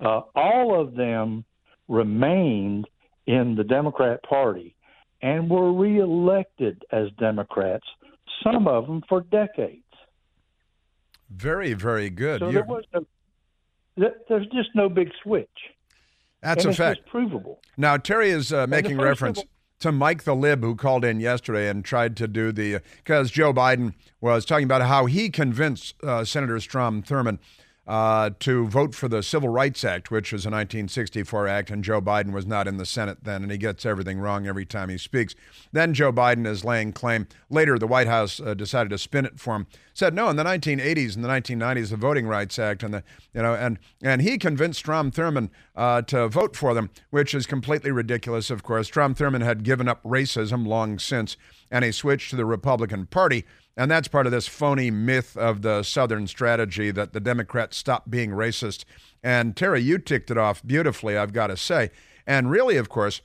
Uh, 0.00 0.22
all 0.34 0.80
of 0.80 0.94
them 0.94 1.44
remained 1.88 2.86
in 3.26 3.54
the 3.54 3.64
Democrat 3.64 4.22
Party 4.22 4.74
and 5.20 5.50
were 5.50 5.72
reelected 5.72 6.82
as 6.90 7.08
Democrats. 7.18 7.84
Some 8.42 8.66
of 8.66 8.86
them 8.86 9.02
for 9.06 9.20
decades. 9.20 9.82
Very, 11.30 11.74
very 11.74 12.08
good. 12.08 12.40
So 12.40 12.50
there 12.50 12.64
was 12.64 12.84
no, 12.94 13.04
there's 14.28 14.46
just 14.46 14.70
no 14.74 14.88
big 14.88 15.10
switch. 15.22 15.48
That's 16.42 16.64
and 16.64 16.72
a 16.72 16.76
fact. 16.76 17.06
provable. 17.06 17.60
Now 17.76 17.96
Terry 17.96 18.30
is 18.30 18.52
uh, 18.52 18.66
making 18.66 18.98
reference. 18.98 19.42
to 19.80 19.90
Mike 19.90 20.24
the 20.24 20.36
Lib, 20.36 20.62
who 20.62 20.76
called 20.76 21.06
in 21.06 21.20
yesterday 21.20 21.68
and 21.68 21.82
tried 21.82 22.14
to 22.18 22.28
do 22.28 22.52
the, 22.52 22.80
because 22.98 23.30
Joe 23.30 23.54
Biden 23.54 23.94
was 24.20 24.44
talking 24.44 24.64
about 24.64 24.82
how 24.82 25.06
he 25.06 25.30
convinced 25.30 25.94
uh, 26.04 26.22
Senator 26.22 26.60
Strom 26.60 27.02
Thurmond 27.02 27.38
uh, 27.86 28.30
to 28.38 28.66
vote 28.68 28.94
for 28.94 29.08
the 29.08 29.22
Civil 29.22 29.48
Rights 29.48 29.84
Act, 29.84 30.10
which 30.10 30.32
was 30.32 30.44
a 30.44 30.50
1964 30.50 31.48
act, 31.48 31.70
and 31.70 31.82
Joe 31.82 32.00
Biden 32.00 32.32
was 32.32 32.46
not 32.46 32.68
in 32.68 32.76
the 32.76 32.86
Senate 32.86 33.24
then, 33.24 33.42
and 33.42 33.50
he 33.50 33.58
gets 33.58 33.84
everything 33.84 34.20
wrong 34.20 34.46
every 34.46 34.66
time 34.66 34.90
he 34.90 34.98
speaks. 34.98 35.34
Then 35.72 35.94
Joe 35.94 36.12
Biden 36.12 36.46
is 36.46 36.64
laying 36.64 36.92
claim. 36.92 37.26
Later, 37.48 37.78
the 37.78 37.86
White 37.86 38.06
House 38.06 38.38
uh, 38.38 38.54
decided 38.54 38.90
to 38.90 38.98
spin 38.98 39.24
it 39.24 39.40
for 39.40 39.56
him. 39.56 39.66
Said 39.94 40.14
no, 40.14 40.28
in 40.28 40.36
the 40.36 40.44
1980s 40.44 41.16
and 41.16 41.24
the 41.24 41.28
1990s, 41.28 41.90
the 41.90 41.96
Voting 41.96 42.26
Rights 42.26 42.58
Act, 42.58 42.82
and 42.82 42.94
the 42.94 43.02
you 43.34 43.42
know, 43.42 43.54
and 43.54 43.78
and 44.02 44.22
he 44.22 44.38
convinced 44.38 44.78
Strom 44.78 45.10
Thurmond 45.10 45.50
uh, 45.74 46.02
to 46.02 46.28
vote 46.28 46.54
for 46.56 46.74
them, 46.74 46.90
which 47.10 47.34
is 47.34 47.46
completely 47.46 47.90
ridiculous. 47.90 48.50
Of 48.50 48.62
course, 48.62 48.86
Strom 48.86 49.14
Thurmond 49.14 49.42
had 49.42 49.64
given 49.64 49.88
up 49.88 50.02
racism 50.02 50.66
long 50.66 50.98
since, 50.98 51.36
and 51.70 51.84
he 51.84 51.92
switched 51.92 52.30
to 52.30 52.36
the 52.36 52.46
Republican 52.46 53.06
Party. 53.06 53.44
And 53.76 53.90
that's 53.90 54.08
part 54.08 54.26
of 54.26 54.32
this 54.32 54.46
phony 54.46 54.90
myth 54.90 55.36
of 55.36 55.62
the 55.62 55.82
Southern 55.82 56.26
strategy 56.26 56.90
that 56.90 57.12
the 57.12 57.20
Democrats 57.20 57.76
stop 57.76 58.10
being 58.10 58.30
racist. 58.30 58.84
And 59.22 59.56
Terry, 59.56 59.80
you 59.80 59.98
ticked 59.98 60.30
it 60.30 60.38
off 60.38 60.62
beautifully, 60.66 61.16
I've 61.16 61.32
got 61.32 61.48
to 61.48 61.56
say. 61.56 61.90
And 62.26 62.50
really, 62.50 62.76
of 62.76 62.88
course, 62.88 63.20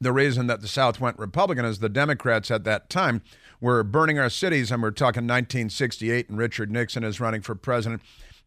the 0.00 0.12
reason 0.12 0.46
that 0.46 0.60
the 0.60 0.68
South 0.68 1.00
went 1.00 1.18
Republican 1.18 1.64
is 1.64 1.78
the 1.78 1.88
Democrats 1.88 2.50
at 2.50 2.64
that 2.64 2.88
time 2.88 3.22
were 3.60 3.82
burning 3.82 4.18
our 4.18 4.30
cities, 4.30 4.70
and 4.70 4.82
we're 4.82 4.90
talking 4.90 5.24
1968, 5.24 6.28
and 6.28 6.38
Richard 6.38 6.70
Nixon 6.70 7.02
is 7.02 7.20
running 7.20 7.42
for 7.42 7.54
president. 7.54 8.02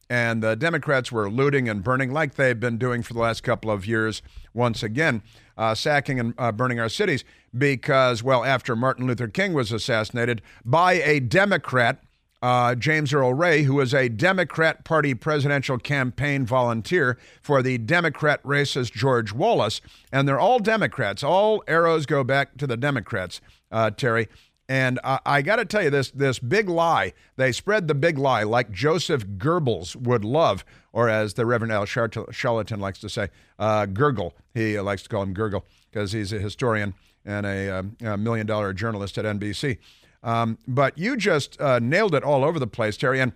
And 0.09 0.43
the 0.43 0.55
Democrats 0.55 1.11
were 1.11 1.29
looting 1.29 1.69
and 1.69 1.83
burning 1.83 2.11
like 2.11 2.35
they've 2.35 2.59
been 2.59 2.77
doing 2.77 3.01
for 3.01 3.13
the 3.13 3.19
last 3.19 3.43
couple 3.43 3.71
of 3.71 3.85
years 3.85 4.21
once 4.53 4.83
again 4.83 5.23
uh, 5.57 5.75
sacking 5.75 6.19
and 6.19 6.33
uh, 6.37 6.51
burning 6.51 6.79
our 6.79 6.89
cities 6.89 7.23
because, 7.57 8.23
well, 8.23 8.43
after 8.43 8.75
Martin 8.75 9.07
Luther 9.07 9.27
King 9.27 9.53
was 9.53 9.71
assassinated 9.71 10.41
by 10.63 10.93
a 10.93 11.19
Democrat, 11.19 12.01
uh, 12.41 12.75
James 12.75 13.13
Earl 13.13 13.33
Ray, 13.33 13.63
who 13.63 13.75
was 13.75 13.93
a 13.93 14.09
Democrat 14.09 14.83
Party 14.83 15.13
presidential 15.13 15.77
campaign 15.77 16.45
volunteer 16.45 17.17
for 17.41 17.61
the 17.61 17.77
Democrat 17.77 18.41
racist 18.43 18.93
George 18.93 19.31
Wallace. 19.31 19.81
And 20.11 20.27
they're 20.27 20.39
all 20.39 20.59
Democrats. 20.59 21.23
All 21.23 21.63
arrows 21.67 22.05
go 22.05 22.23
back 22.23 22.57
to 22.57 22.65
the 22.65 22.77
Democrats, 22.77 23.41
uh, 23.71 23.91
Terry. 23.91 24.27
And 24.67 24.99
I, 25.03 25.19
I 25.25 25.41
got 25.41 25.57
to 25.57 25.65
tell 25.65 25.83
you 25.83 25.89
this 25.89 26.11
this 26.11 26.39
big 26.39 26.69
lie. 26.69 27.11
They 27.35 27.51
spread 27.51 27.89
the 27.89 27.93
big 27.93 28.17
lie 28.17 28.43
like 28.43 28.71
Joseph 28.71 29.27
Goebbels 29.27 29.97
would 29.97 30.23
love, 30.23 30.63
or 30.93 31.09
as 31.09 31.33
the 31.33 31.45
Reverend 31.45 31.73
Al 31.73 31.85
Sharpton 31.85 32.79
likes 32.79 32.99
to 32.99 33.09
say, 33.09 33.27
uh, 33.59 33.85
Gurgle. 33.85 34.33
He 34.53 34.79
likes 34.79 35.03
to 35.03 35.09
call 35.09 35.23
him 35.23 35.33
Gurgle 35.33 35.65
because 35.91 36.13
he's 36.13 36.31
a 36.31 36.39
historian 36.39 36.93
and 37.25 37.45
a, 37.45 37.69
um, 37.69 37.97
a 38.03 38.17
million 38.17 38.45
dollar 38.45 38.73
journalist 38.73 39.17
at 39.17 39.25
NBC. 39.25 39.77
Um, 40.23 40.57
but 40.67 40.97
you 40.97 41.17
just 41.17 41.59
uh, 41.59 41.79
nailed 41.79 42.13
it 42.15 42.23
all 42.23 42.43
over 42.43 42.59
the 42.59 42.67
place, 42.67 42.97
Terry. 42.97 43.19
And 43.19 43.33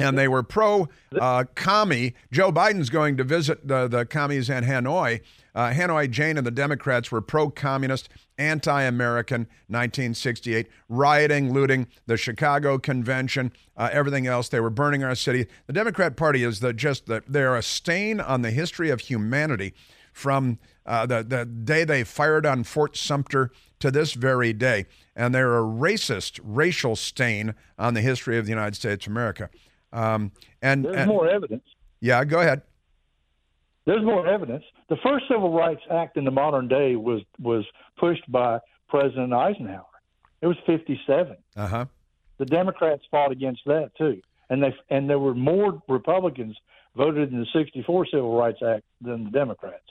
and 0.00 0.16
they 0.16 0.28
were 0.28 0.42
pro 0.42 0.88
uh, 1.20 1.44
commie. 1.54 2.14
Joe 2.32 2.50
Biden's 2.50 2.88
going 2.88 3.16
to 3.18 3.24
visit 3.24 3.68
the, 3.68 3.86
the 3.86 4.06
commies 4.06 4.48
in 4.48 4.64
Hanoi. 4.64 5.20
Uh, 5.54 5.70
Hanoi 5.70 6.10
Jane 6.10 6.38
and 6.38 6.46
the 6.46 6.50
Democrats 6.50 7.12
were 7.12 7.20
pro 7.20 7.50
communist, 7.50 8.08
anti 8.38 8.82
American, 8.82 9.42
1968, 9.68 10.68
rioting, 10.88 11.52
looting, 11.52 11.86
the 12.06 12.16
Chicago 12.16 12.78
Convention, 12.78 13.52
uh, 13.76 13.90
everything 13.92 14.26
else. 14.26 14.48
They 14.48 14.60
were 14.60 14.70
burning 14.70 15.04
our 15.04 15.14
city. 15.14 15.46
The 15.66 15.72
Democrat 15.72 16.16
Party 16.16 16.44
is 16.44 16.60
the, 16.60 16.72
just 16.72 17.06
the, 17.06 17.22
they're 17.28 17.56
a 17.56 17.62
stain 17.62 18.20
on 18.20 18.42
the 18.42 18.50
history 18.50 18.90
of 18.90 19.00
humanity 19.00 19.74
from 20.12 20.58
uh, 20.90 21.06
the, 21.06 21.22
the 21.22 21.44
day 21.44 21.84
they 21.84 22.02
fired 22.02 22.44
on 22.44 22.64
Fort 22.64 22.96
Sumter 22.96 23.52
to 23.78 23.92
this 23.92 24.14
very 24.14 24.52
day. 24.52 24.86
And 25.14 25.32
they're 25.32 25.56
a 25.56 25.62
racist, 25.62 26.40
racial 26.42 26.96
stain 26.96 27.54
on 27.78 27.94
the 27.94 28.00
history 28.00 28.38
of 28.38 28.44
the 28.44 28.50
United 28.50 28.74
States 28.74 29.06
of 29.06 29.12
America. 29.12 29.50
Um, 29.92 30.32
and 30.60 30.84
there's 30.84 30.96
and, 30.96 31.08
more 31.08 31.28
evidence. 31.28 31.62
Yeah, 32.00 32.24
go 32.24 32.40
ahead. 32.40 32.62
There's 33.86 34.04
more 34.04 34.26
evidence. 34.26 34.64
The 34.88 34.96
first 34.96 35.26
Civil 35.28 35.52
Rights 35.52 35.82
Act 35.90 36.16
in 36.16 36.24
the 36.24 36.30
modern 36.32 36.66
day 36.66 36.96
was 36.96 37.22
was 37.38 37.64
pushed 37.96 38.30
by 38.30 38.58
President 38.88 39.32
Eisenhower. 39.32 39.84
It 40.42 40.46
was 40.48 40.56
57. 40.66 41.36
Uh 41.56 41.66
huh. 41.66 41.84
The 42.38 42.46
Democrats 42.46 43.02
fought 43.10 43.30
against 43.30 43.62
that 43.66 43.92
too, 43.96 44.20
and 44.48 44.62
they 44.62 44.74
and 44.90 45.08
there 45.08 45.18
were 45.18 45.34
more 45.34 45.80
Republicans 45.88 46.56
voted 46.96 47.32
in 47.32 47.38
the 47.38 47.46
64 47.52 48.06
Civil 48.06 48.36
Rights 48.36 48.60
Act 48.66 48.84
than 49.00 49.24
the 49.24 49.30
Democrats. 49.30 49.84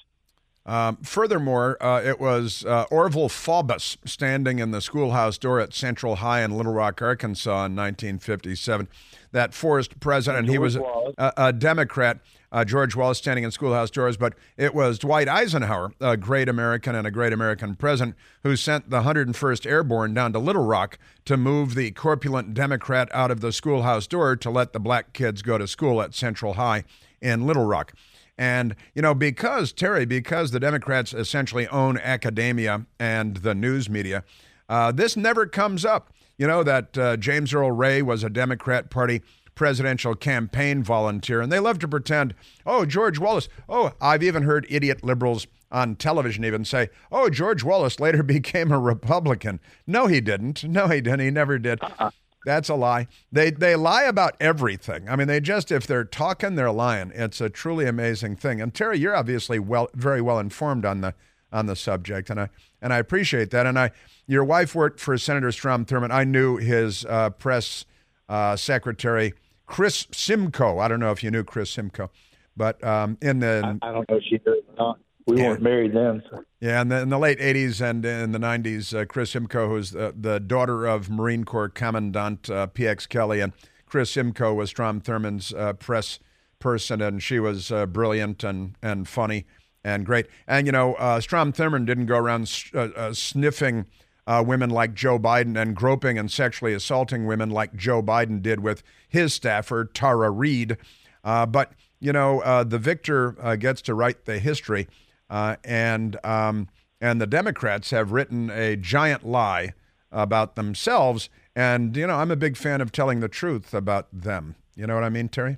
Um, 0.70 0.98
furthermore, 0.98 1.82
uh, 1.82 2.00
it 2.06 2.20
was 2.20 2.64
uh, 2.64 2.86
Orval 2.92 3.28
Faubus 3.28 3.98
standing 4.06 4.60
in 4.60 4.70
the 4.70 4.82
schoolhouse 4.82 5.40
door 5.40 5.60
at 5.60 5.74
Central 5.74 6.18
High 6.18 6.44
in 6.44 6.56
Little 6.56 6.74
Rock, 6.74 7.02
Arkansas 7.02 7.66
in 7.66 7.76
1957 7.76 8.88
that 9.32 9.54
forced 9.56 10.00
president. 10.00 10.48
He 10.48 10.60
was 10.60 10.76
a, 10.76 11.34
a, 11.38 11.54
Democrat, 11.54 12.20
uh, 12.52 12.66
George 12.66 12.96
Wallace, 12.96 13.18
standing 13.18 13.44
in 13.44 13.52
schoolhouse 13.52 13.90
doors, 13.90 14.16
but 14.16 14.34
it 14.58 14.76
was 14.76 15.00
Dwight 15.00 15.28
Eisenhower, 15.28 15.92
a 16.00 16.18
great 16.18 16.48
American 16.48 16.96
and 16.96 17.08
a 17.08 17.12
great 17.12 17.34
American 17.34 17.76
president, 17.76 18.16
who 18.44 18.56
sent 18.56 18.92
the 18.92 19.02
101st 19.02 19.66
Airborne 19.66 20.14
down 20.14 20.34
to 20.34 20.40
Little 20.40 20.66
Rock 20.66 20.98
to 21.26 21.36
move 21.36 21.76
the 21.76 21.92
corpulent 21.92 22.54
Democrat 22.54 23.10
out 23.12 23.32
of 23.32 23.42
the 23.42 23.52
schoolhouse 23.52 24.08
door 24.08 24.36
to 24.36 24.50
let 24.50 24.74
the 24.74 24.80
black 24.80 25.14
kids 25.14 25.42
go 25.42 25.58
to 25.58 25.68
school 25.68 26.00
at 26.02 26.14
Central 26.14 26.54
High 26.54 26.84
in 27.22 27.46
Little 27.46 27.66
Rock. 27.66 27.94
And, 28.40 28.78
you 28.96 29.02
know, 29.02 29.14
because, 29.14 29.74
Terry, 29.74 30.06
because 30.06 30.52
the 30.52 30.62
Democrats 30.62 31.14
essentially 31.14 31.68
own 31.68 31.98
academia 31.98 32.86
and 32.98 33.36
the 33.38 33.54
news 33.54 33.90
media, 33.90 34.24
uh, 34.70 34.94
this 34.94 35.18
never 35.18 35.46
comes 35.46 35.84
up. 35.84 36.14
You 36.38 36.48
know, 36.48 36.64
that 36.64 36.98
uh, 36.98 37.18
James 37.18 37.54
Earl 37.54 37.72
Ray 37.72 38.02
was 38.02 38.24
a 38.24 38.30
Democrat 38.30 38.90
Party 38.90 39.22
presidential 39.56 40.16
campaign 40.16 40.82
volunteer, 40.84 41.42
and 41.42 41.52
they 41.52 41.60
love 41.60 41.80
to 41.80 41.88
pretend, 41.90 42.34
oh, 42.66 42.86
George 42.86 43.20
Wallace. 43.20 43.50
Oh, 43.68 43.92
I've 44.00 44.24
even 44.24 44.44
heard 44.44 44.66
idiot 44.70 45.04
liberals 45.04 45.46
on 45.70 45.98
television 45.98 46.46
even 46.46 46.64
say, 46.64 46.88
oh, 47.12 47.30
George 47.30 47.62
Wallace 47.62 48.00
later 48.00 48.24
became 48.24 48.72
a 48.72 48.80
Republican. 48.80 49.60
No, 49.86 50.08
he 50.08 50.22
didn't. 50.22 50.64
No, 50.64 50.88
he 50.88 51.02
didn't. 51.02 51.20
He 51.20 51.30
never 51.30 51.60
did. 51.60 51.84
Uh-uh. 51.84 52.12
That's 52.46 52.70
a 52.70 52.76
lie. 52.76 53.08
They 53.32 53.52
they 53.52 53.76
lie 53.76 54.04
about 54.04 54.36
everything. 54.40 55.10
I 55.10 55.16
mean, 55.16 55.28
they 55.28 55.40
just 55.40 55.72
if 55.72 55.86
they're 55.86 56.06
talking, 56.06 56.56
they're 56.56 56.72
lying. 56.72 57.12
It's 57.14 57.42
a 57.42 57.50
truly 57.50 57.86
amazing 57.86 58.38
thing. 58.38 58.62
And 58.62 58.74
Terry, 58.74 58.98
you're 58.98 59.16
obviously 59.16 59.60
well 59.60 59.90
very 59.94 60.22
well 60.22 60.40
informed 60.40 60.86
on 60.86 61.02
the 61.02 61.14
on 61.52 61.66
the 61.66 61.76
subject, 61.76 62.30
and 62.30 62.40
I 62.40 62.50
and 62.82 62.94
I 62.94 62.98
appreciate 62.98 63.52
that. 63.52 63.66
And 63.66 63.78
I 63.78 63.92
your 64.28 64.44
wife 64.44 64.74
worked 64.74 65.00
for 65.00 65.18
Senator 65.18 65.52
Strom 65.52 65.86
Thurmond. 65.86 66.12
I 66.12 66.24
knew 66.24 66.58
his 66.58 67.06
uh, 67.06 67.32
press 67.32 67.86
uh, 68.30 68.56
secretary, 68.56 69.34
Chris 69.66 70.08
Simcoe. 70.12 70.80
I 70.80 70.88
don't 70.88 71.00
know 71.00 71.12
if 71.12 71.24
you 71.24 71.32
knew 71.32 71.44
Chris 71.44 71.72
Simcoe, 71.72 72.10
but 72.56 72.82
um, 72.84 73.18
in 73.22 73.40
the 73.40 73.78
I, 73.82 73.90
I 73.90 73.92
don't 73.92 74.10
know 74.10 74.18
if 74.18 74.24
she 74.24 74.38
did 74.38 74.48
or 74.48 74.76
not. 74.78 75.00
We 75.28 75.38
yeah. 75.38 75.50
weren't 75.50 75.62
married 75.62 75.94
then. 75.94 76.24
So. 76.30 76.44
Yeah, 76.60 76.84
the, 76.84 77.02
in 77.02 77.10
the 77.10 77.20
late 77.20 77.40
80s 77.40 77.82
and 77.82 78.06
in 78.06 78.32
the 78.32 78.40
90s, 78.40 78.98
uh, 78.98 79.06
Chris 79.06 79.32
Simcoe, 79.32 79.70
who's 79.70 79.92
the, 79.92 80.14
the 80.18 80.40
daughter 80.40 80.86
of 80.86 81.10
Marine 81.10 81.44
Corps 81.44 81.70
Commandant 81.70 82.50
uh, 82.50 82.68
P.X. 82.68 83.06
Kelley, 83.06 83.40
and 83.40 83.54
Chris 83.86 84.12
Simcoe 84.12 84.54
was 84.54 84.70
Strom 84.70 85.02
Thurmond's 85.02 85.54
uh, 85.54 85.74
press 85.74 86.20
person, 86.60 87.02
and 87.02 87.22
she 87.24 87.40
was 87.40 87.72
uh, 87.72 87.86
brilliant 87.86 88.44
and, 88.44 88.76
and 88.82 89.08
funny 89.08 89.46
and 89.84 90.06
great. 90.06 90.28
And, 90.48 90.66
you 90.66 90.72
know, 90.72 90.96
uh, 90.96 91.22
Strom 91.22 91.54
Thurmond 91.54 91.86
didn't 91.86 92.08
go 92.08 92.18
around 92.18 92.52
uh, 92.74 93.14
sniffing 93.14 93.86
women 94.28 94.70
like 94.70 94.94
Joe 94.94 95.18
Biden 95.18 95.60
and 95.60 95.76
groping 95.76 96.20
and 96.20 96.30
sexually 96.30 96.74
assaulting 96.74 97.26
women 97.26 97.50
like 97.50 97.76
Joe 97.76 98.04
Biden 98.04 98.42
did 98.42 98.60
with 98.60 98.84
his 99.08 99.34
staffer, 99.34 99.86
Tara 99.86 100.30
Reade. 100.30 100.78
but, 101.24 101.72
you 102.00 102.14
know, 102.14 102.64
the 102.64 102.78
victor 102.78 103.32
gets 103.58 103.82
to 103.84 103.94
write 103.94 104.26
the 104.26 104.38
history. 104.38 104.88
Uh, 105.30 105.58
and 105.64 106.18
um, 106.26 106.68
and 107.02 107.22
the 107.22 107.28
Democrats 107.28 107.92
have 107.92 108.12
written 108.12 108.50
a 108.50 108.76
giant 108.76 109.26
lie 109.26 109.74
about 110.12 110.56
themselves. 110.56 111.30
And 111.56 111.96
you 111.96 112.08
know, 112.08 112.16
I'm 112.16 112.32
a 112.32 112.36
big 112.36 112.58
fan 112.58 112.82
of 112.82 112.92
telling 112.92 113.20
the 113.20 113.30
truth 113.30 113.74
about 113.74 114.08
them. 114.12 114.56
You 114.76 114.88
know 114.88 114.96
what 114.96 115.04
I 115.04 115.10
mean, 115.10 115.30
Terry? 115.30 115.58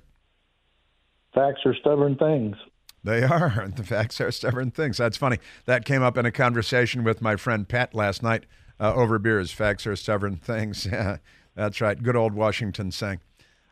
Facts 1.34 1.60
are 1.64 1.74
stubborn 1.74 2.16
things. 2.16 2.56
They 3.04 3.22
are. 3.22 3.68
The 3.76 3.82
facts 3.82 4.20
are 4.20 4.30
stubborn 4.30 4.70
things. 4.70 4.98
That's 4.98 5.16
funny. 5.16 5.38
That 5.64 5.84
came 5.84 6.02
up 6.02 6.16
in 6.16 6.26
a 6.26 6.32
conversation 6.32 7.04
with 7.04 7.22
my 7.22 7.36
friend 7.36 7.68
Pat 7.68 7.94
last 7.94 8.22
night 8.22 8.44
uh, 8.78 8.94
over 8.94 9.18
beers. 9.18 9.50
Facts 9.50 9.86
are 9.86 9.96
stubborn 9.96 10.36
things. 10.36 10.86
Yeah, 10.92 11.18
that's 11.54 11.82
right. 11.82 12.02
Good 12.02 12.16
old 12.16 12.32
Washington 12.32 12.90
saying. 12.90 13.20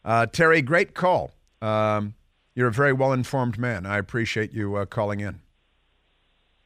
Uh, 0.05 0.27
Terry, 0.27 0.61
great 0.61 0.95
call. 0.95 1.31
Um, 1.63 2.15
you're 2.55 2.69
a 2.69 2.73
very 2.73 2.93
well 2.93 3.13
informed 3.13 3.59
man. 3.59 3.87
I 3.87 3.97
appreciate 3.97 4.53
you 4.53 4.77
uh, 4.77 4.85
calling 4.85 5.21
in. 5.21 5.41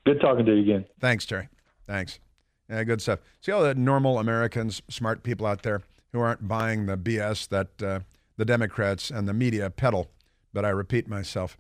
Good 0.05 0.21
talking 0.21 0.45
to 0.45 0.55
you 0.55 0.63
again. 0.63 0.85
Thanks, 1.01 1.25
Terry. 1.25 1.49
Thanks. 1.87 2.19
Yeah, 2.69 2.85
good 2.85 3.03
stuff. 3.03 3.21
See 3.41 3.53
all 3.53 3.63
the 3.63 3.75
normal 3.75 4.19
Americans, 4.19 4.83
smart 4.89 5.23
people 5.23 5.47
out 5.47 5.63
there 5.63 5.83
who 6.13 6.21
aren't 6.21 6.47
buying 6.49 6.87
the 6.87 6.97
BS 6.97 7.49
that 7.49 7.83
uh, 7.83 8.01
the 8.37 8.45
Democrats 8.45 9.11
and 9.11 9.29
the 9.29 9.35
media 9.35 9.71
peddle. 9.71 10.11
But 10.53 10.65
I 10.65 10.71
repeat 10.71 11.09
myself. 11.09 11.57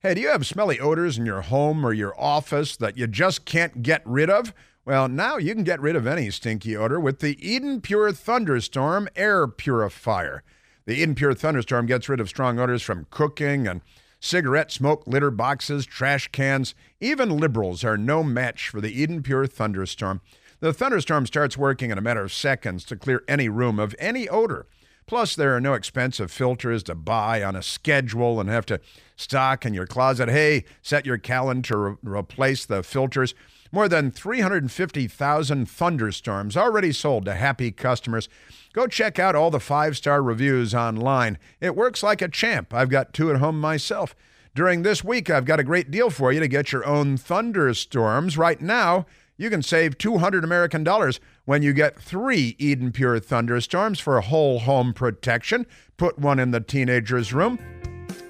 Hey, 0.00 0.14
do 0.14 0.20
you 0.20 0.28
have 0.28 0.46
smelly 0.46 0.80
odors 0.80 1.18
in 1.18 1.26
your 1.26 1.42
home 1.42 1.84
or 1.84 1.92
your 1.92 2.18
office 2.18 2.76
that 2.78 2.96
you 2.96 3.06
just 3.06 3.44
can't 3.44 3.82
get 3.82 4.02
rid 4.06 4.30
of? 4.30 4.54
Well, 4.86 5.08
now 5.08 5.36
you 5.36 5.54
can 5.54 5.62
get 5.62 5.80
rid 5.80 5.94
of 5.94 6.06
any 6.06 6.30
stinky 6.30 6.74
odor 6.76 6.98
with 6.98 7.20
the 7.20 7.36
Eden 7.46 7.80
Pure 7.82 8.12
Thunderstorm 8.12 9.08
Air 9.14 9.46
Purifier. 9.46 10.42
The 10.86 10.94
Eden 10.94 11.14
Pure 11.14 11.34
Thunderstorm 11.34 11.86
gets 11.86 12.08
rid 12.08 12.18
of 12.18 12.28
strong 12.28 12.58
odors 12.58 12.82
from 12.82 13.06
cooking 13.10 13.68
and 13.68 13.82
cigarette 14.20 14.70
smoke, 14.70 15.02
litter 15.06 15.30
boxes, 15.30 15.86
trash 15.86 16.28
cans. 16.28 16.74
Even 17.00 17.38
liberals 17.38 17.82
are 17.82 17.96
no 17.96 18.22
match 18.22 18.68
for 18.68 18.80
the 18.80 19.02
Eden 19.02 19.22
Pure 19.22 19.48
Thunderstorm. 19.48 20.20
The 20.60 20.74
thunderstorm 20.74 21.26
starts 21.26 21.56
working 21.56 21.90
in 21.90 21.98
a 21.98 22.02
matter 22.02 22.22
of 22.22 22.32
seconds 22.32 22.84
to 22.84 22.96
clear 22.96 23.24
any 23.26 23.48
room 23.48 23.78
of 23.78 23.94
any 23.98 24.28
odor. 24.28 24.66
Plus, 25.06 25.34
there 25.34 25.56
are 25.56 25.60
no 25.60 25.74
expensive 25.74 26.30
filters 26.30 26.84
to 26.84 26.94
buy 26.94 27.42
on 27.42 27.56
a 27.56 27.62
schedule 27.62 28.38
and 28.38 28.48
have 28.48 28.66
to 28.66 28.80
stock 29.16 29.66
in 29.66 29.74
your 29.74 29.86
closet. 29.86 30.28
Hey, 30.28 30.64
set 30.82 31.04
your 31.06 31.18
calendar 31.18 31.68
to 31.68 31.76
re- 31.76 31.96
replace 32.02 32.64
the 32.64 32.82
filters. 32.82 33.34
More 33.72 33.88
than 33.88 34.10
350,000 34.10 35.68
thunderstorms 35.68 36.56
already 36.56 36.92
sold 36.92 37.24
to 37.26 37.34
happy 37.34 37.70
customers. 37.70 38.28
Go 38.72 38.86
check 38.86 39.18
out 39.18 39.36
all 39.36 39.50
the 39.50 39.60
five 39.60 39.96
star 39.96 40.22
reviews 40.22 40.74
online. 40.74 41.38
It 41.60 41.76
works 41.76 42.02
like 42.02 42.20
a 42.20 42.28
champ. 42.28 42.74
I've 42.74 42.90
got 42.90 43.12
two 43.12 43.30
at 43.30 43.38
home 43.38 43.60
myself. 43.60 44.14
During 44.54 44.82
this 44.82 45.04
week, 45.04 45.30
I've 45.30 45.44
got 45.44 45.60
a 45.60 45.64
great 45.64 45.92
deal 45.92 46.10
for 46.10 46.32
you 46.32 46.40
to 46.40 46.48
get 46.48 46.72
your 46.72 46.84
own 46.84 47.16
thunderstorms. 47.16 48.36
Right 48.36 48.60
now, 48.60 49.06
you 49.36 49.48
can 49.48 49.62
save 49.62 49.96
200 49.96 50.42
American 50.42 50.82
dollars 50.82 51.20
when 51.44 51.62
you 51.62 51.72
get 51.72 51.98
three 51.98 52.56
Eden 52.58 52.90
Pure 52.90 53.20
thunderstorms 53.20 54.00
for 54.00 54.20
whole 54.20 54.58
home 54.58 54.92
protection. 54.92 55.66
Put 55.96 56.18
one 56.18 56.40
in 56.40 56.50
the 56.50 56.60
teenager's 56.60 57.32
room. 57.32 57.58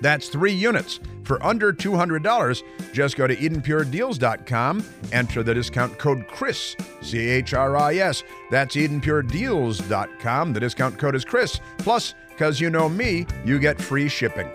That's 0.00 0.28
three 0.28 0.52
units 0.52 1.00
for 1.24 1.42
under 1.44 1.72
$200. 1.72 2.62
Just 2.92 3.16
go 3.16 3.26
to 3.26 3.36
EdenPureDeals.com, 3.36 4.84
enter 5.12 5.42
the 5.42 5.54
discount 5.54 5.98
code 5.98 6.26
CHRIS, 6.28 6.76
C 7.02 7.18
H 7.28 7.54
R 7.54 7.76
I 7.76 7.96
S. 7.96 8.24
That's 8.50 8.76
EdenPureDeals.com. 8.76 10.52
The 10.52 10.60
discount 10.60 10.98
code 10.98 11.14
is 11.14 11.24
CHRIS. 11.24 11.60
Plus, 11.78 12.14
because 12.30 12.60
you 12.60 12.70
know 12.70 12.88
me, 12.88 13.26
you 13.44 13.58
get 13.58 13.80
free 13.80 14.08
shipping. 14.08 14.48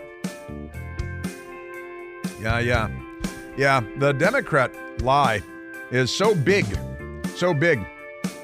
Yeah, 2.41 2.60
yeah. 2.60 2.89
Yeah, 3.58 3.82
the 3.98 4.12
Democrat 4.12 4.72
lie 5.02 5.41
is 5.91 6.12
so 6.12 6.36
big, 6.36 6.66
so 7.36 7.54
big 7.54 7.80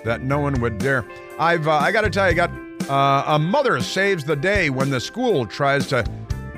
that 0.05 0.21
no 0.21 0.39
one 0.39 0.59
would 0.61 0.77
dare. 0.77 1.05
I've 1.37 1.67
uh, 1.67 1.71
I 1.73 1.91
got 1.91 2.01
to 2.01 2.09
tell 2.09 2.31
you, 2.31 2.31
I 2.41 2.47
got 2.47 2.51
uh, 2.89 3.35
a 3.35 3.39
mother 3.39 3.81
saves 3.81 4.23
the 4.23 4.35
day 4.35 4.69
when 4.69 4.89
the 4.89 4.99
school 4.99 5.45
tries 5.45 5.87
to 5.87 6.05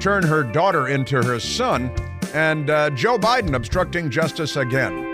turn 0.03 0.21
her 0.21 0.43
daughter 0.43 0.89
into 0.89 1.23
her 1.23 1.39
son, 1.39 1.89
and 2.33 2.69
uh, 2.69 2.89
Joe 2.89 3.17
Biden 3.17 3.55
obstructing 3.55 4.09
justice 4.09 4.57
again. 4.57 5.13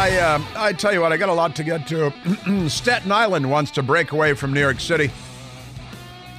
I, 0.00 0.16
uh, 0.16 0.42
I 0.56 0.72
tell 0.72 0.94
you 0.94 1.02
what, 1.02 1.12
I 1.12 1.18
got 1.18 1.28
a 1.28 1.34
lot 1.34 1.54
to 1.56 1.62
get 1.62 1.86
to. 1.88 2.10
Staten 2.70 3.12
Island 3.12 3.50
wants 3.50 3.70
to 3.72 3.82
break 3.82 4.12
away 4.12 4.32
from 4.32 4.54
New 4.54 4.60
York 4.60 4.80
City. 4.80 5.10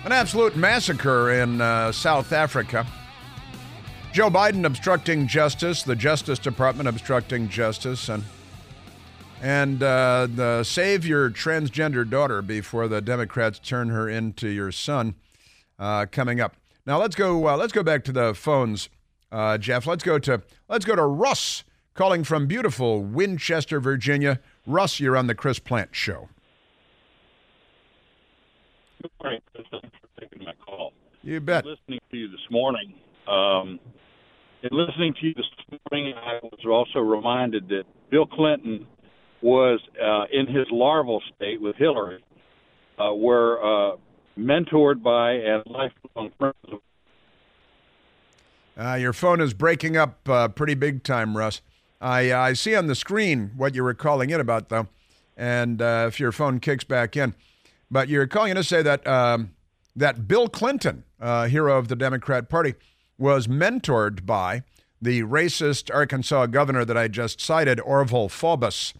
An 0.04 0.12
absolute 0.12 0.56
massacre 0.56 1.32
in 1.32 1.62
uh, 1.62 1.92
South 1.92 2.34
Africa. 2.34 2.88
Joe 4.12 4.32
Biden 4.32 4.66
obstructing 4.66 5.28
justice, 5.28 5.84
the 5.84 5.96
Justice 5.96 6.40
Department 6.40 6.90
obstructing 6.90 7.48
justice, 7.50 8.10
and 8.10 8.24
and 9.42 9.82
uh, 9.82 10.28
the 10.34 10.64
save 10.64 11.06
your 11.06 11.30
transgender 11.30 12.08
daughter 12.08 12.42
before 12.42 12.88
the 12.88 13.02
Democrats 13.02 13.60
turn 13.60 13.90
her 13.90 14.08
into 14.08 14.48
your 14.48 14.72
son. 14.72 15.16
Uh, 15.80 16.06
coming 16.10 16.40
up 16.40 16.56
now, 16.86 17.00
let's 17.00 17.16
go. 17.16 17.48
Uh, 17.48 17.58
let's 17.58 17.74
go 17.74 17.84
back 17.84 18.04
to 18.06 18.12
the 18.12 18.34
phones, 18.34 18.90
uh, 19.32 19.58
Jeff. 19.58 19.86
Let's 19.86 20.04
go 20.04 20.18
to 20.20 20.42
let's 20.68 20.86
go 20.86 20.96
to 20.96 21.04
Russ 21.04 21.64
calling 21.94 22.24
from 22.24 22.48
beautiful 22.48 23.04
Winchester, 23.04 23.80
Virginia. 23.80 24.40
Russ, 24.66 25.00
you're 25.00 25.18
on 25.18 25.28
the 25.28 25.36
Chris 25.36 25.60
Plante 25.60 25.96
Show. 25.96 26.30
Good 29.02 29.12
morning, 29.22 29.42
Chris. 29.54 29.68
Thanks 29.72 29.88
for 30.02 30.22
taking 30.22 30.46
my 30.46 30.54
call. 30.66 30.94
You 31.24 31.40
bet. 31.40 31.66
Listening 31.66 32.00
to 32.12 32.18
you 32.18 32.30
this 32.30 32.48
morning. 32.50 32.94
Um, 33.28 33.80
in 34.64 34.70
listening 34.72 35.14
to 35.20 35.28
you 35.28 35.34
this 35.34 35.80
morning, 35.92 36.14
I 36.16 36.40
was 36.44 36.60
also 36.68 37.00
reminded 37.00 37.68
that 37.70 37.84
Bill 38.10 38.26
Clinton 38.26 38.86
was 39.42 39.80
uh, 40.02 40.26
in 40.32 40.48
his 40.48 40.68
larval 40.72 41.22
state 41.36 41.62
with 41.62 41.76
Hillary, 41.76 42.24
uh, 43.00 43.14
were 43.14 43.60
uh, 43.62 43.98
mentored 44.38 45.02
by 45.02 45.32
and 45.34 45.64
lifelong 45.66 46.32
friends 46.38 46.56
of 46.72 46.80
Uh, 48.78 48.96
your 48.96 49.14
phone 49.14 49.42
is 49.42 49.54
breaking 49.54 49.98
up 49.98 50.28
uh, 50.30 50.48
pretty 50.48 50.76
big 50.76 51.04
time, 51.04 51.36
Russ. 51.36 51.62
I, 52.00 52.34
I 52.34 52.54
see 52.54 52.76
on 52.76 52.88
the 52.88 52.96
screen 52.96 53.52
what 53.56 53.76
you 53.76 53.84
were 53.84 53.94
calling 53.94 54.30
in 54.30 54.40
about, 54.40 54.70
though, 54.70 54.88
and 55.38 55.82
uh, 55.82 56.06
if 56.08 56.20
your 56.20 56.32
phone 56.32 56.60
kicks 56.60 56.84
back 56.84 57.16
in. 57.16 57.36
But 57.92 58.08
you're 58.10 58.28
calling 58.28 58.52
in 58.52 58.56
to 58.56 58.64
say 58.64 58.82
that 58.82 59.06
um, 59.06 59.52
that 59.96 60.28
Bill 60.28 60.48
Clinton, 60.48 61.04
uh, 61.20 61.48
hero 61.48 61.78
of 61.78 61.90
the 61.90 61.96
Democrat 61.96 62.50
Party, 62.50 62.76
was 63.18 63.48
mentored 63.48 64.26
by 64.26 64.64
the 65.02 65.24
racist 65.24 65.94
Arkansas 65.94 66.46
governor 66.48 66.86
that 66.86 66.98
I 66.98 67.08
just 67.08 67.42
cited, 67.42 67.80
Orval 67.80 68.30
Faubus. 68.30 68.94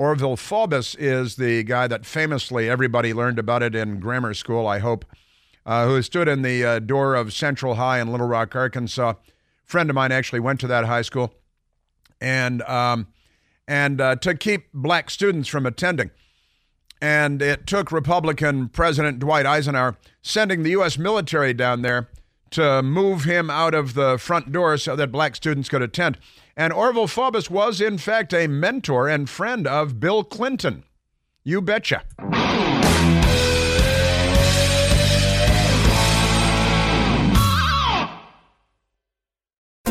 Orval 0.00 0.38
Faubus 0.38 0.96
is 0.98 1.36
the 1.36 1.62
guy 1.62 1.86
that 1.86 2.06
famously 2.06 2.70
everybody 2.70 3.12
learned 3.12 3.38
about 3.38 3.62
it 3.62 3.74
in 3.74 4.00
grammar 4.00 4.32
school, 4.32 4.66
I 4.66 4.78
hope, 4.78 5.04
uh, 5.66 5.86
who 5.86 6.00
stood 6.00 6.26
in 6.26 6.40
the 6.40 6.64
uh, 6.64 6.78
door 6.78 7.14
of 7.14 7.34
Central 7.34 7.74
High 7.74 8.00
in 8.00 8.10
Little 8.10 8.26
Rock, 8.26 8.56
Arkansas. 8.56 9.12
friend 9.66 9.90
of 9.90 9.94
mine 9.94 10.10
actually 10.10 10.40
went 10.40 10.58
to 10.60 10.66
that 10.68 10.86
high 10.86 11.02
school, 11.02 11.34
and 12.18 12.62
um, 12.62 13.08
and 13.68 14.00
uh, 14.00 14.16
to 14.16 14.34
keep 14.34 14.72
black 14.72 15.10
students 15.10 15.50
from 15.50 15.66
attending. 15.66 16.10
And 17.02 17.42
it 17.42 17.66
took 17.66 17.92
Republican 17.92 18.70
President 18.70 19.18
Dwight 19.18 19.44
Eisenhower 19.44 19.98
sending 20.22 20.62
the 20.62 20.70
U.S. 20.70 20.96
military 20.96 21.52
down 21.52 21.82
there 21.82 22.08
to 22.52 22.82
move 22.82 23.24
him 23.24 23.50
out 23.50 23.74
of 23.74 23.92
the 23.92 24.16
front 24.16 24.50
door 24.50 24.78
so 24.78 24.96
that 24.96 25.12
black 25.12 25.36
students 25.36 25.68
could 25.68 25.82
attend. 25.82 26.16
And 26.60 26.74
Orval 26.74 27.08
Faubus 27.08 27.48
was, 27.48 27.80
in 27.80 27.96
fact, 27.96 28.34
a 28.34 28.46
mentor 28.46 29.08
and 29.08 29.30
friend 29.30 29.66
of 29.66 29.98
Bill 29.98 30.22
Clinton. 30.22 30.84
You 31.42 31.62
betcha. 31.62 32.02